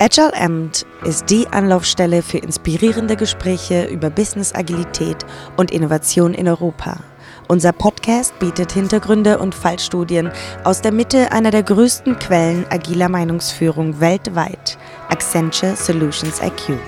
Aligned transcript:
Agile 0.00 0.32
Amt 0.32 0.86
ist 1.02 1.28
die 1.28 1.48
Anlaufstelle 1.48 2.22
für 2.22 2.38
inspirierende 2.38 3.16
Gespräche 3.16 3.86
über 3.86 4.10
Business 4.10 4.54
Agilität 4.54 5.26
und 5.56 5.72
Innovation 5.72 6.34
in 6.34 6.46
Europa. 6.46 7.00
Unser 7.48 7.72
Podcast 7.72 8.38
bietet 8.38 8.70
Hintergründe 8.70 9.40
und 9.40 9.56
Fallstudien 9.56 10.30
aus 10.62 10.82
der 10.82 10.92
Mitte 10.92 11.32
einer 11.32 11.50
der 11.50 11.64
größten 11.64 12.16
Quellen 12.20 12.64
agiler 12.70 13.08
Meinungsführung 13.08 13.98
weltweit, 13.98 14.78
Accenture 15.08 15.74
Solutions 15.74 16.40
IQ. 16.40 16.78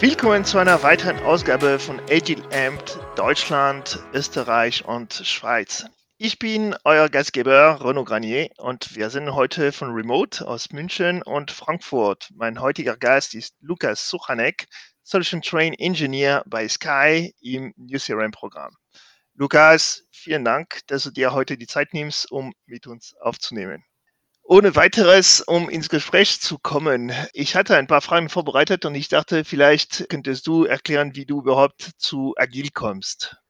Willkommen 0.00 0.42
zu 0.46 0.56
einer 0.56 0.82
weiteren 0.82 1.18
Ausgabe 1.24 1.78
von 1.78 2.00
Agile 2.10 2.42
Amt 2.66 2.98
Deutschland, 3.16 3.98
Österreich 4.14 4.86
und 4.86 5.12
Schweiz. 5.12 5.84
Ich 6.24 6.38
bin 6.38 6.76
euer 6.84 7.08
Gastgeber 7.08 7.84
Renaud 7.84 8.06
Granier 8.06 8.48
und 8.58 8.94
wir 8.94 9.10
sind 9.10 9.34
heute 9.34 9.72
von 9.72 9.90
Remote 9.90 10.46
aus 10.46 10.70
München 10.70 11.20
und 11.20 11.50
Frankfurt. 11.50 12.28
Mein 12.32 12.60
heutiger 12.60 12.96
Gast 12.96 13.34
ist 13.34 13.56
Lukas 13.60 14.08
Suchanek, 14.08 14.68
Solution 15.02 15.42
Train 15.42 15.74
Engineer 15.74 16.44
bei 16.46 16.68
Sky 16.68 17.34
im 17.40 17.74
New 17.76 17.98
CRM-Programm. 17.98 18.76
Lukas, 19.34 20.04
vielen 20.12 20.44
Dank, 20.44 20.82
dass 20.86 21.02
du 21.02 21.10
dir 21.10 21.32
heute 21.32 21.58
die 21.58 21.66
Zeit 21.66 21.92
nimmst, 21.92 22.30
um 22.30 22.52
mit 22.66 22.86
uns 22.86 23.16
aufzunehmen. 23.20 23.82
Ohne 24.44 24.76
weiteres, 24.76 25.40
um 25.40 25.68
ins 25.68 25.88
Gespräch 25.88 26.40
zu 26.40 26.56
kommen. 26.56 27.10
Ich 27.32 27.56
hatte 27.56 27.76
ein 27.76 27.88
paar 27.88 28.00
Fragen 28.00 28.28
vorbereitet 28.28 28.84
und 28.84 28.94
ich 28.94 29.08
dachte, 29.08 29.44
vielleicht 29.44 30.08
könntest 30.08 30.46
du 30.46 30.66
erklären, 30.66 31.16
wie 31.16 31.26
du 31.26 31.40
überhaupt 31.40 31.90
zu 31.98 32.34
Agil 32.36 32.68
kommst. 32.72 33.41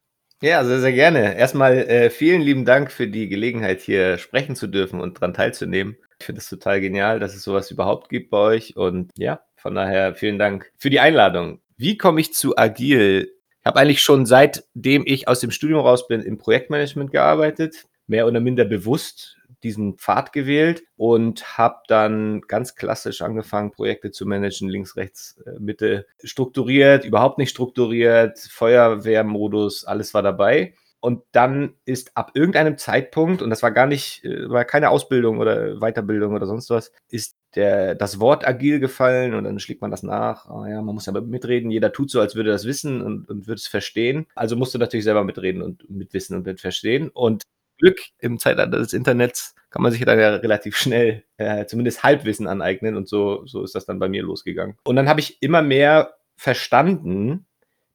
Ja, 0.42 0.64
sehr, 0.64 0.80
sehr 0.80 0.92
gerne. 0.92 1.36
Erstmal 1.36 1.78
äh, 1.78 2.10
vielen 2.10 2.42
lieben 2.42 2.64
Dank 2.64 2.90
für 2.90 3.06
die 3.06 3.28
Gelegenheit, 3.28 3.80
hier 3.80 4.18
sprechen 4.18 4.56
zu 4.56 4.66
dürfen 4.66 5.00
und 5.00 5.18
daran 5.18 5.34
teilzunehmen. 5.34 5.96
Ich 6.18 6.26
finde 6.26 6.40
es 6.40 6.48
total 6.48 6.80
genial, 6.80 7.20
dass 7.20 7.36
es 7.36 7.44
sowas 7.44 7.70
überhaupt 7.70 8.08
gibt 8.08 8.30
bei 8.30 8.38
euch. 8.38 8.76
Und 8.76 9.12
ja, 9.16 9.42
von 9.54 9.76
daher 9.76 10.16
vielen 10.16 10.40
Dank 10.40 10.72
für 10.78 10.90
die 10.90 10.98
Einladung. 10.98 11.60
Wie 11.76 11.96
komme 11.96 12.20
ich 12.20 12.34
zu 12.34 12.56
Agil? 12.56 13.32
Ich 13.60 13.66
habe 13.66 13.78
eigentlich 13.78 14.02
schon 14.02 14.26
seitdem 14.26 15.04
ich 15.06 15.28
aus 15.28 15.38
dem 15.38 15.52
Studium 15.52 15.78
raus 15.78 16.08
bin 16.08 16.20
im 16.22 16.38
Projektmanagement 16.38 17.12
gearbeitet, 17.12 17.84
mehr 18.08 18.26
oder 18.26 18.40
minder 18.40 18.64
bewusst 18.64 19.36
diesen 19.62 19.98
Pfad 19.98 20.32
gewählt 20.32 20.82
und 20.96 21.58
habe 21.58 21.80
dann 21.88 22.42
ganz 22.42 22.74
klassisch 22.74 23.22
angefangen, 23.22 23.72
Projekte 23.72 24.10
zu 24.10 24.26
managen, 24.26 24.68
links, 24.68 24.96
rechts, 24.96 25.40
äh, 25.46 25.58
Mitte, 25.58 26.06
strukturiert, 26.22 27.04
überhaupt 27.04 27.38
nicht 27.38 27.50
strukturiert, 27.50 28.38
Feuerwehrmodus, 28.38 29.84
alles 29.84 30.14
war 30.14 30.22
dabei. 30.22 30.74
Und 31.00 31.24
dann 31.32 31.74
ist 31.84 32.16
ab 32.16 32.30
irgendeinem 32.34 32.78
Zeitpunkt, 32.78 33.42
und 33.42 33.50
das 33.50 33.64
war 33.64 33.72
gar 33.72 33.86
nicht, 33.88 34.24
äh, 34.24 34.48
war 34.48 34.64
keine 34.64 34.90
Ausbildung 34.90 35.38
oder 35.38 35.80
Weiterbildung 35.80 36.32
oder 36.32 36.46
sonst 36.46 36.70
was, 36.70 36.92
ist 37.08 37.36
der, 37.56 37.96
das 37.96 38.20
Wort 38.20 38.46
agil 38.46 38.78
gefallen 38.78 39.34
und 39.34 39.42
dann 39.44 39.58
schlägt 39.58 39.82
man 39.82 39.90
das 39.90 40.04
nach. 40.04 40.48
Oh 40.48 40.64
ja, 40.64 40.80
man 40.80 40.94
muss 40.94 41.08
aber 41.08 41.20
mitreden. 41.20 41.72
Jeder 41.72 41.92
tut 41.92 42.10
so, 42.10 42.20
als 42.20 42.36
würde 42.36 42.50
das 42.50 42.64
wissen 42.66 43.02
und, 43.02 43.28
und 43.28 43.48
würde 43.48 43.58
es 43.58 43.66
verstehen. 43.66 44.26
Also 44.36 44.56
musst 44.56 44.74
du 44.74 44.78
natürlich 44.78 45.04
selber 45.04 45.24
mitreden 45.24 45.60
und 45.60 45.90
mitwissen 45.90 46.36
und 46.36 46.46
mitverstehen. 46.46 47.08
Und 47.08 47.42
Glück 47.78 48.00
im 48.18 48.38
Zeitalter 48.38 48.78
des 48.78 48.92
Internets 48.92 49.54
kann 49.70 49.82
man 49.82 49.90
sich 49.90 50.04
dann 50.04 50.18
ja 50.18 50.36
relativ 50.36 50.76
schnell 50.76 51.24
äh, 51.38 51.64
zumindest 51.66 52.02
Halbwissen 52.02 52.46
aneignen 52.46 52.96
und 52.96 53.08
so, 53.08 53.46
so 53.46 53.62
ist 53.64 53.74
das 53.74 53.86
dann 53.86 53.98
bei 53.98 54.08
mir 54.08 54.22
losgegangen. 54.22 54.76
Und 54.84 54.96
dann 54.96 55.08
habe 55.08 55.20
ich 55.20 55.40
immer 55.40 55.62
mehr 55.62 56.14
verstanden, 56.36 57.46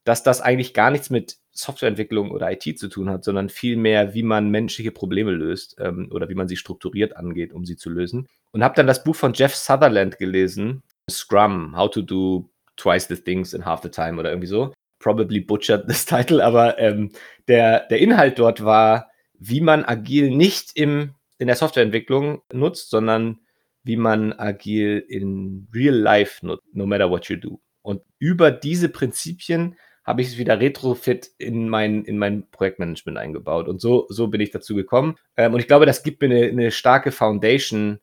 dass 0.04 0.22
das 0.22 0.40
eigentlich 0.40 0.74
gar 0.74 0.90
nichts 0.90 1.10
mit 1.10 1.36
Softwareentwicklung 1.52 2.30
oder 2.30 2.50
IT 2.50 2.78
zu 2.78 2.88
tun 2.88 3.10
hat, 3.10 3.24
sondern 3.24 3.48
vielmehr, 3.48 4.14
wie 4.14 4.22
man 4.22 4.50
menschliche 4.50 4.90
Probleme 4.90 5.32
löst 5.32 5.76
ähm, 5.78 6.08
oder 6.12 6.28
wie 6.28 6.34
man 6.34 6.48
sie 6.48 6.56
strukturiert 6.56 7.16
angeht, 7.16 7.52
um 7.52 7.64
sie 7.64 7.76
zu 7.76 7.90
lösen. 7.90 8.26
Und 8.52 8.64
habe 8.64 8.74
dann 8.74 8.86
das 8.86 9.04
Buch 9.04 9.16
von 9.16 9.32
Jeff 9.34 9.54
Sutherland 9.54 10.18
gelesen, 10.18 10.82
Scrum, 11.10 11.76
How 11.76 11.90
to 11.90 12.02
Do 12.02 12.50
Twice 12.76 13.08
the 13.08 13.16
Things 13.16 13.54
in 13.54 13.64
Half 13.64 13.82
the 13.82 13.88
Time 13.88 14.18
oder 14.18 14.30
irgendwie 14.30 14.48
so. 14.48 14.72
Probably 14.98 15.40
butchered 15.40 15.86
this 15.86 16.06
title, 16.06 16.44
aber 16.44 16.78
ähm, 16.78 17.10
der, 17.46 17.86
der 17.88 17.98
Inhalt 17.98 18.38
dort 18.38 18.64
war, 18.64 19.10
wie 19.38 19.60
man 19.60 19.84
agil 19.84 20.30
nicht 20.30 20.70
im, 20.74 21.14
in 21.38 21.46
der 21.46 21.56
Softwareentwicklung 21.56 22.42
nutzt, 22.52 22.90
sondern 22.90 23.40
wie 23.84 23.96
man 23.96 24.32
agil 24.32 25.04
in 25.08 25.68
real 25.74 25.94
life 25.94 26.44
nutzt, 26.44 26.64
no 26.72 26.86
matter 26.86 27.10
what 27.10 27.26
you 27.26 27.36
do. 27.36 27.60
Und 27.82 28.02
über 28.18 28.50
diese 28.50 28.88
Prinzipien 28.88 29.76
habe 30.04 30.22
ich 30.22 30.28
es 30.28 30.38
wieder 30.38 30.58
retrofit 30.58 31.30
in 31.38 31.68
mein, 31.68 32.04
in 32.04 32.18
mein 32.18 32.48
Projektmanagement 32.50 33.18
eingebaut. 33.18 33.68
Und 33.68 33.80
so, 33.80 34.06
so 34.08 34.28
bin 34.28 34.40
ich 34.40 34.50
dazu 34.50 34.74
gekommen. 34.74 35.16
Ähm, 35.36 35.52
und 35.52 35.60
ich 35.60 35.66
glaube, 35.66 35.86
das 35.86 36.02
gibt 36.02 36.22
mir 36.22 36.30
eine, 36.30 36.48
eine 36.48 36.70
starke 36.70 37.12
Foundation, 37.12 38.00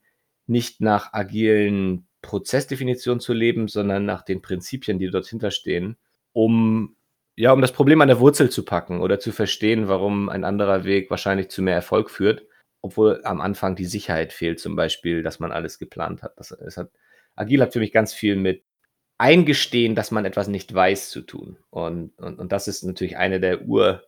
nicht 0.48 0.82
nach 0.82 1.14
agilen 1.14 2.08
Prozessdefinitionen 2.22 3.20
zu 3.20 3.34
leben, 3.34 3.68
sondern 3.68 4.06
nach 4.06 4.24
den 4.24 4.42
Prinzipien, 4.42 5.00
die 5.00 5.10
dort 5.10 5.28
hinterstehen, 5.28 5.98
um 6.32 6.96
ja, 7.36 7.52
um 7.52 7.62
das 7.62 7.74
Problem 7.74 8.02
an 8.02 8.08
der 8.08 8.20
Wurzel 8.20 8.50
zu 8.50 8.64
packen 8.64 9.02
oder 9.02 9.20
zu 9.20 9.32
verstehen, 9.32 9.88
warum 9.88 10.30
ein 10.30 10.44
anderer 10.44 10.84
Weg 10.86 11.10
wahrscheinlich 11.10 11.50
zu 11.50 11.62
mehr 11.62 11.76
Erfolg 11.76 12.10
führt, 12.10 12.46
obwohl 12.82 13.22
am 13.24 13.42
Anfang 13.42 13.76
die 13.76 13.86
Sicherheit 13.86 14.32
fehlt, 14.32 14.60
zum 14.60 14.76
Beispiel, 14.76 15.24
dass 15.24 15.40
man 15.40 15.52
alles 15.52 15.80
geplant 15.80 16.24
hat. 16.24 16.34
Das, 16.38 16.50
das 16.50 16.78
hat 16.78 16.92
Agil 17.36 17.62
hat 17.62 17.74
für 17.74 17.80
mich 17.80 17.92
ganz 17.92 18.14
viel 18.14 18.36
mit 18.36 18.64
Eingestehen, 19.18 19.96
dass 19.96 20.12
man 20.12 20.26
etwas 20.26 20.48
nicht 20.48 20.74
weiß, 20.74 21.10
zu 21.10 21.22
tun. 21.22 21.58
Und, 21.70 22.18
und, 22.18 22.38
und 22.38 22.52
das 22.52 22.68
ist 22.68 22.84
natürlich 22.84 23.18
eine 23.18 23.40
der 23.40 23.66
Ur, 23.66 24.04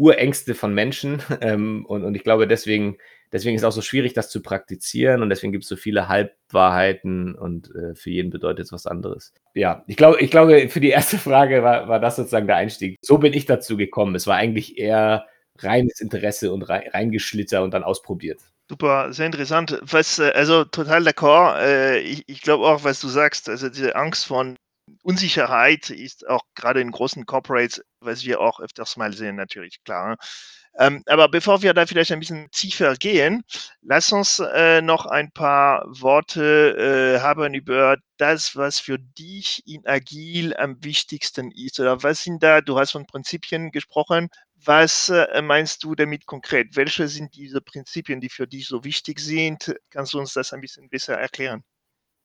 Urängste 0.00 0.54
von 0.54 0.74
Menschen. 0.74 1.22
Ähm, 1.42 1.86
und, 1.86 2.04
und 2.04 2.14
ich 2.14 2.22
glaube, 2.22 2.46
deswegen 2.46 2.98
deswegen 3.32 3.56
ist 3.56 3.62
es 3.62 3.66
auch 3.66 3.72
so 3.72 3.82
schwierig, 3.82 4.12
das 4.12 4.30
zu 4.30 4.42
praktizieren 4.42 5.22
und 5.22 5.30
deswegen 5.30 5.52
gibt 5.52 5.64
es 5.64 5.68
so 5.68 5.76
viele 5.76 6.08
Halbwahrheiten 6.08 7.34
und 7.34 7.74
äh, 7.74 7.94
für 7.94 8.10
jeden 8.10 8.30
bedeutet 8.30 8.66
es 8.66 8.72
was 8.72 8.86
anderes. 8.86 9.32
Ja, 9.54 9.84
ich 9.86 9.96
glaube, 9.96 10.20
ich 10.20 10.30
glaube, 10.30 10.68
für 10.68 10.80
die 10.80 10.90
erste 10.90 11.18
Frage 11.18 11.62
war, 11.62 11.88
war 11.88 12.00
das 12.00 12.16
sozusagen 12.16 12.46
der 12.46 12.56
Einstieg. 12.56 12.98
So 13.02 13.18
bin 13.18 13.32
ich 13.32 13.46
dazu 13.46 13.76
gekommen. 13.76 14.14
Es 14.14 14.26
war 14.26 14.36
eigentlich 14.36 14.78
eher 14.78 15.26
reines 15.58 16.00
Interesse 16.00 16.52
und 16.52 16.62
reingeschlitter 16.62 17.62
und 17.62 17.72
dann 17.72 17.84
ausprobiert. 17.84 18.40
Super, 18.68 19.12
sehr 19.12 19.26
interessant. 19.26 19.80
Was, 19.82 20.18
äh, 20.18 20.30
also 20.34 20.64
total 20.64 21.06
d'accord. 21.06 21.58
Äh, 21.60 22.00
ich, 22.00 22.22
ich 22.26 22.40
glaube 22.40 22.64
auch, 22.64 22.84
was 22.84 23.00
du 23.00 23.08
sagst, 23.08 23.48
also 23.48 23.68
diese 23.68 23.96
Angst 23.96 24.26
von 24.26 24.56
Unsicherheit 25.02 25.90
ist 25.90 26.26
auch 26.28 26.42
gerade 26.54 26.80
in 26.80 26.90
großen 26.90 27.26
Corporates, 27.26 27.82
was 28.00 28.24
wir 28.24 28.40
auch 28.40 28.60
öfters 28.60 28.96
mal 28.96 29.12
sehen, 29.12 29.36
natürlich 29.36 29.82
klar. 29.84 30.16
Ähm, 30.78 31.02
aber 31.06 31.28
bevor 31.28 31.62
wir 31.62 31.74
da 31.74 31.86
vielleicht 31.86 32.12
ein 32.12 32.20
bisschen 32.20 32.48
tiefer 32.52 32.94
gehen, 32.96 33.42
lass 33.82 34.12
uns 34.12 34.38
äh, 34.38 34.80
noch 34.82 35.06
ein 35.06 35.32
paar 35.32 35.84
Worte 35.88 37.16
äh, 37.16 37.20
haben 37.20 37.54
über 37.54 37.96
das, 38.18 38.54
was 38.56 38.78
für 38.78 38.98
dich 38.98 39.62
in 39.66 39.84
Agil 39.86 40.54
am 40.56 40.82
wichtigsten 40.84 41.50
ist. 41.50 41.80
Oder 41.80 42.02
was 42.02 42.22
sind 42.22 42.42
da, 42.42 42.60
du 42.60 42.78
hast 42.78 42.92
von 42.92 43.06
Prinzipien 43.06 43.72
gesprochen, 43.72 44.28
was 44.54 45.08
äh, 45.08 45.42
meinst 45.42 45.82
du 45.84 45.94
damit 45.94 46.26
konkret? 46.26 46.76
Welche 46.76 47.08
sind 47.08 47.34
diese 47.34 47.60
Prinzipien, 47.60 48.20
die 48.20 48.28
für 48.28 48.46
dich 48.46 48.68
so 48.68 48.84
wichtig 48.84 49.18
sind? 49.20 49.74
Kannst 49.90 50.12
du 50.14 50.18
uns 50.20 50.34
das 50.34 50.52
ein 50.52 50.60
bisschen 50.60 50.88
besser 50.88 51.14
erklären? 51.18 51.64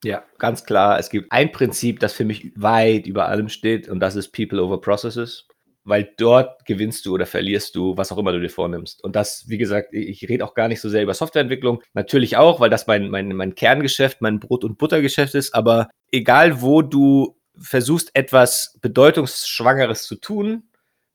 Ja, 0.04 0.24
ganz 0.38 0.66
klar. 0.66 1.00
Es 1.00 1.10
gibt 1.10 1.32
ein 1.32 1.52
Prinzip, 1.52 2.00
das 2.00 2.14
für 2.14 2.26
mich 2.26 2.52
weit 2.56 3.08
über 3.08 3.28
allem 3.28 3.50
steht, 3.50 3.88
und 3.90 4.00
das 4.00 4.16
ist 4.16 4.32
People 4.32 4.62
over 4.62 4.80
Processes 4.80 5.48
weil 5.86 6.12
dort 6.18 6.66
gewinnst 6.66 7.06
du 7.06 7.14
oder 7.14 7.28
verlierst 7.28 7.76
du, 7.76 7.96
was 7.96 8.12
auch 8.12 8.18
immer 8.18 8.32
du 8.32 8.42
dir 8.42 8.50
vornimmst. 8.50 9.04
Und 9.04 9.16
das, 9.16 9.48
wie 9.48 9.60
gesagt, 9.60 9.94
ich 9.94 10.28
rede 10.28 10.44
auch 10.44 10.56
gar 10.56 10.68
nicht 10.68 10.82
so 10.82 10.90
sehr 10.90 11.04
über 11.04 11.14
Softwareentwicklung. 11.14 11.82
Natürlich 11.94 12.38
auch, 12.38 12.60
weil 12.60 12.72
das 12.72 12.88
mein, 12.88 13.10
mein, 13.10 13.30
mein 13.30 13.54
Kerngeschäft, 13.54 14.20
mein 14.20 14.40
Brot- 14.40 14.64
und 14.64 14.80
Buttergeschäft 14.80 15.36
ist. 15.36 15.54
Aber 15.54 15.90
egal, 16.12 16.62
wo 16.62 16.82
du 16.82 17.38
versuchst, 17.56 18.10
etwas 18.16 18.78
Bedeutungsschwangeres 18.82 20.04
zu 20.04 20.16
tun, 20.16 20.64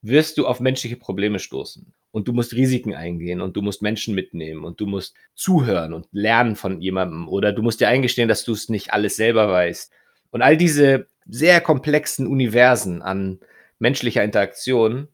wirst 0.02 0.38
du 0.38 0.46
auf 0.46 0.60
menschliche 0.60 0.96
Probleme 0.96 1.40
stoßen. 1.40 1.92
Und 2.12 2.26
du 2.26 2.32
musst 2.32 2.54
Risiken 2.54 2.94
eingehen 2.94 3.40
und 3.40 3.56
du 3.56 3.62
musst 3.62 3.82
Menschen 3.82 4.14
mitnehmen 4.14 4.64
und 4.64 4.80
du 4.80 4.86
musst 4.86 5.14
zuhören 5.34 5.92
und 5.92 6.08
lernen 6.10 6.56
von 6.56 6.80
jemandem 6.80 7.28
oder 7.28 7.52
du 7.52 7.62
musst 7.62 7.80
dir 7.80 7.88
eingestehen, 7.88 8.28
dass 8.28 8.44
du 8.44 8.52
es 8.52 8.68
nicht 8.68 8.92
alles 8.92 9.16
selber 9.16 9.48
weißt. 9.48 9.92
Und 10.30 10.42
all 10.42 10.56
diese 10.56 11.06
sehr 11.26 11.60
komplexen 11.60 12.26
Universen 12.26 13.02
an 13.02 13.38
menschlicher 13.78 14.24
Interaktion 14.24 15.08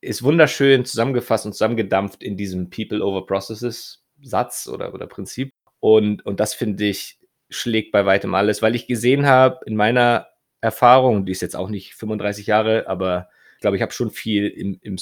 ist 0.00 0.22
wunderschön 0.22 0.84
zusammengefasst 0.84 1.44
und 1.46 1.52
zusammengedampft 1.52 2.22
in 2.22 2.36
diesem 2.36 2.70
People 2.70 3.04
over 3.04 3.26
Processes 3.26 4.04
Satz 4.22 4.68
oder, 4.68 4.94
oder 4.94 5.06
Prinzip. 5.06 5.52
Und, 5.80 6.24
und 6.24 6.40
das 6.40 6.54
finde 6.54 6.84
ich 6.84 7.18
schlägt 7.50 7.92
bei 7.92 8.04
weitem 8.04 8.34
alles, 8.34 8.62
weil 8.62 8.74
ich 8.74 8.86
gesehen 8.86 9.26
habe 9.26 9.60
in 9.66 9.74
meiner 9.74 10.28
Erfahrung, 10.60 11.24
die 11.24 11.32
ist 11.32 11.40
jetzt 11.40 11.56
auch 11.56 11.70
nicht 11.70 11.94
35 11.94 12.46
Jahre, 12.46 12.86
aber 12.88 13.28
ich 13.54 13.60
glaube, 13.60 13.76
ich 13.76 13.82
habe 13.82 13.92
schon 13.92 14.10
viel 14.10 14.48
im, 14.48 14.78
im 14.82 14.98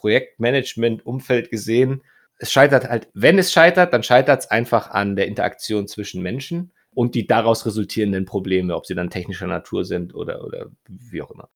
Software-Projektmanagement-Umfeld 0.00 1.50
gesehen. 1.50 2.02
Es 2.38 2.52
scheitert 2.52 2.88
halt, 2.88 3.08
wenn 3.14 3.38
es 3.38 3.52
scheitert, 3.52 3.92
dann 3.92 4.02
scheitert 4.02 4.40
es 4.40 4.50
einfach 4.50 4.90
an 4.90 5.16
der 5.16 5.26
Interaktion 5.26 5.86
zwischen 5.86 6.22
Menschen 6.22 6.72
und 6.92 7.14
die 7.14 7.26
daraus 7.26 7.66
resultierenden 7.66 8.24
Probleme, 8.24 8.74
ob 8.74 8.86
sie 8.86 8.94
dann 8.94 9.10
technischer 9.10 9.46
Natur 9.46 9.84
sind 9.84 10.14
oder, 10.14 10.44
oder 10.44 10.70
wie 10.88 11.22
auch 11.22 11.30
immer 11.30 11.48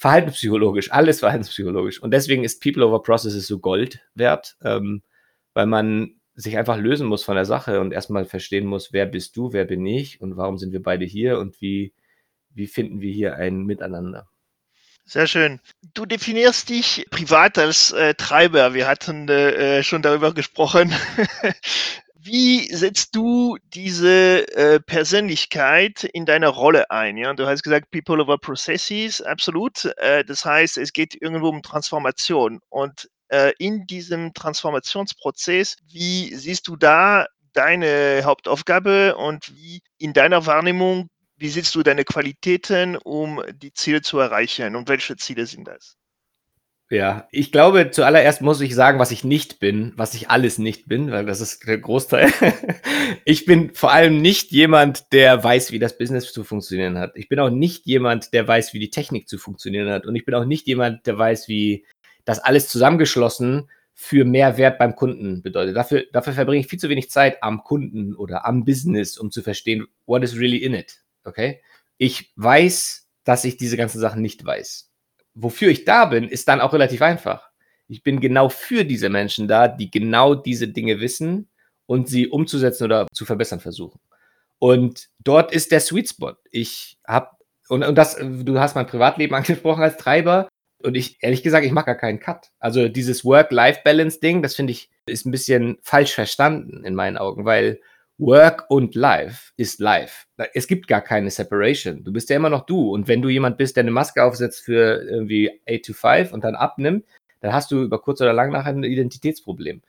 verhaltenspsychologisch, 0.00 0.90
alles 0.92 1.20
verhaltenspsychologisch. 1.20 2.02
Und 2.02 2.12
deswegen 2.12 2.42
ist 2.42 2.62
People 2.62 2.86
over 2.86 3.02
Processes 3.02 3.46
so 3.46 3.58
Gold 3.58 4.00
wert, 4.14 4.56
ähm, 4.62 5.02
weil 5.52 5.66
man 5.66 6.14
sich 6.34 6.56
einfach 6.56 6.78
lösen 6.78 7.06
muss 7.06 7.22
von 7.22 7.34
der 7.34 7.44
Sache 7.44 7.82
und 7.82 7.92
erstmal 7.92 8.24
verstehen 8.24 8.64
muss, 8.64 8.94
wer 8.94 9.04
bist 9.04 9.36
du, 9.36 9.52
wer 9.52 9.66
bin 9.66 9.84
ich 9.84 10.22
und 10.22 10.38
warum 10.38 10.56
sind 10.56 10.72
wir 10.72 10.82
beide 10.82 11.04
hier 11.04 11.38
und 11.38 11.60
wie, 11.60 11.92
wie 12.48 12.66
finden 12.66 13.02
wir 13.02 13.12
hier 13.12 13.36
ein 13.36 13.64
Miteinander. 13.64 14.29
Sehr 15.10 15.26
schön. 15.26 15.58
Du 15.92 16.06
definierst 16.06 16.68
dich 16.68 17.04
privat 17.10 17.58
als 17.58 17.90
äh, 17.90 18.14
Treiber. 18.14 18.74
Wir 18.74 18.86
hatten 18.86 19.28
äh, 19.28 19.82
schon 19.82 20.02
darüber 20.02 20.32
gesprochen. 20.32 20.94
Wie 22.14 22.72
setzt 22.72 23.16
du 23.16 23.58
diese 23.74 24.46
äh, 24.54 24.78
Persönlichkeit 24.78 26.04
in 26.04 26.26
deine 26.26 26.46
Rolle 26.46 26.92
ein? 26.92 27.16
Ja, 27.16 27.34
du 27.34 27.44
hast 27.48 27.64
gesagt, 27.64 27.90
People 27.90 28.22
over 28.22 28.38
Processes, 28.38 29.20
absolut. 29.20 29.86
Äh, 29.96 30.24
das 30.24 30.44
heißt, 30.44 30.78
es 30.78 30.92
geht 30.92 31.20
irgendwo 31.20 31.48
um 31.48 31.60
Transformation. 31.60 32.60
Und 32.68 33.10
äh, 33.30 33.52
in 33.58 33.88
diesem 33.88 34.32
Transformationsprozess, 34.32 35.74
wie 35.90 36.32
siehst 36.36 36.68
du 36.68 36.76
da 36.76 37.26
deine 37.52 38.22
Hauptaufgabe 38.22 39.16
und 39.16 39.56
wie 39.56 39.82
in 39.98 40.12
deiner 40.12 40.46
Wahrnehmung, 40.46 41.08
wie 41.40 41.48
siehst 41.48 41.74
du 41.74 41.82
deine 41.82 42.04
Qualitäten, 42.04 42.96
um 42.96 43.42
die 43.54 43.72
Ziele 43.72 44.02
zu 44.02 44.18
erreichen? 44.18 44.76
Und 44.76 44.88
welche 44.88 45.16
Ziele 45.16 45.46
sind 45.46 45.66
das? 45.66 45.96
Ja, 46.90 47.28
ich 47.30 47.50
glaube, 47.52 47.92
zuallererst 47.92 48.42
muss 48.42 48.60
ich 48.60 48.74
sagen, 48.74 48.98
was 48.98 49.10
ich 49.10 49.24
nicht 49.24 49.58
bin, 49.58 49.92
was 49.96 50.12
ich 50.14 50.28
alles 50.28 50.58
nicht 50.58 50.86
bin, 50.86 51.10
weil 51.12 51.24
das 51.24 51.40
ist 51.40 51.66
der 51.66 51.78
Großteil. 51.78 52.30
ich 53.24 53.46
bin 53.46 53.72
vor 53.74 53.92
allem 53.92 54.20
nicht 54.20 54.50
jemand, 54.50 55.12
der 55.12 55.42
weiß, 55.42 55.72
wie 55.72 55.78
das 55.78 55.96
Business 55.96 56.32
zu 56.32 56.44
funktionieren 56.44 56.98
hat. 56.98 57.12
Ich 57.14 57.28
bin 57.28 57.38
auch 57.38 57.48
nicht 57.48 57.86
jemand, 57.86 58.34
der 58.34 58.46
weiß, 58.46 58.74
wie 58.74 58.80
die 58.80 58.90
Technik 58.90 59.28
zu 59.28 59.38
funktionieren 59.38 59.88
hat. 59.88 60.04
Und 60.04 60.16
ich 60.16 60.26
bin 60.26 60.34
auch 60.34 60.44
nicht 60.44 60.66
jemand, 60.66 61.06
der 61.06 61.16
weiß, 61.16 61.48
wie 61.48 61.86
das 62.24 62.40
alles 62.40 62.68
zusammengeschlossen 62.68 63.70
für 63.94 64.24
mehr 64.24 64.58
Wert 64.58 64.78
beim 64.78 64.94
Kunden 64.94 65.42
bedeutet. 65.42 65.76
Dafür, 65.76 66.04
dafür 66.12 66.32
verbringe 66.32 66.60
ich 66.60 66.66
viel 66.66 66.80
zu 66.80 66.88
wenig 66.88 67.08
Zeit 67.08 67.42
am 67.42 67.62
Kunden 67.62 68.14
oder 68.14 68.46
am 68.46 68.64
Business, 68.64 69.16
um 69.16 69.30
zu 69.30 69.42
verstehen, 69.42 69.86
what 70.06 70.24
is 70.24 70.36
really 70.36 70.58
in 70.58 70.74
it. 70.74 71.00
Okay? 71.24 71.62
Ich 71.98 72.32
weiß, 72.36 73.08
dass 73.24 73.44
ich 73.44 73.56
diese 73.56 73.76
ganzen 73.76 74.00
Sachen 74.00 74.22
nicht 74.22 74.44
weiß 74.44 74.90
wofür 75.34 75.68
ich 75.68 75.84
da 75.84 76.06
bin, 76.06 76.28
ist 76.28 76.48
dann 76.48 76.60
auch 76.60 76.72
relativ 76.72 77.02
einfach. 77.02 77.50
Ich 77.88 78.02
bin 78.02 78.20
genau 78.20 78.48
für 78.48 78.84
diese 78.84 79.08
Menschen 79.08 79.48
da, 79.48 79.68
die 79.68 79.90
genau 79.90 80.34
diese 80.34 80.68
Dinge 80.68 81.00
wissen 81.00 81.48
und 81.86 82.08
sie 82.08 82.28
umzusetzen 82.28 82.84
oder 82.84 83.06
zu 83.12 83.24
verbessern 83.24 83.60
versuchen. 83.60 84.00
Und 84.58 85.08
dort 85.18 85.52
ist 85.52 85.72
der 85.72 85.80
Sweet 85.80 86.08
Spot. 86.08 86.34
Ich 86.50 86.98
habe, 87.06 87.30
und, 87.68 87.82
und 87.82 87.96
das, 87.96 88.16
du 88.20 88.60
hast 88.60 88.74
mein 88.74 88.86
Privatleben 88.86 89.34
angesprochen 89.34 89.82
als 89.82 89.96
Treiber. 89.96 90.48
Und 90.82 90.94
ich, 90.94 91.18
ehrlich 91.20 91.42
gesagt, 91.42 91.66
ich 91.66 91.72
mache 91.72 91.86
gar 91.86 91.94
keinen 91.96 92.20
Cut. 92.20 92.50
Also 92.58 92.88
dieses 92.88 93.24
Work-Life-Balance-Ding, 93.24 94.42
das 94.42 94.54
finde 94.54 94.72
ich, 94.72 94.90
ist 95.06 95.26
ein 95.26 95.30
bisschen 95.30 95.78
falsch 95.82 96.14
verstanden 96.14 96.84
in 96.84 96.94
meinen 96.94 97.18
Augen, 97.18 97.44
weil 97.44 97.80
Work 98.20 98.66
und 98.68 98.94
Life 98.94 99.52
ist 99.56 99.80
Life. 99.80 100.26
Es 100.52 100.66
gibt 100.66 100.86
gar 100.86 101.00
keine 101.00 101.30
Separation. 101.30 102.04
Du 102.04 102.12
bist 102.12 102.28
ja 102.28 102.36
immer 102.36 102.50
noch 102.50 102.66
du. 102.66 102.92
Und 102.92 103.08
wenn 103.08 103.22
du 103.22 103.30
jemand 103.30 103.56
bist, 103.56 103.76
der 103.76 103.82
eine 103.82 103.90
Maske 103.90 104.22
aufsetzt 104.22 104.62
für 104.62 105.02
irgendwie 105.02 105.50
8 105.68 105.84
to 105.86 105.92
5 105.94 106.32
und 106.32 106.44
dann 106.44 106.54
abnimmt, 106.54 107.04
dann 107.40 107.52
hast 107.52 107.70
du 107.70 107.82
über 107.82 108.00
kurz 108.00 108.20
oder 108.20 108.34
lang 108.34 108.52
nachher 108.52 108.72
ein 108.72 108.84
Identitätsproblem. 108.84 109.82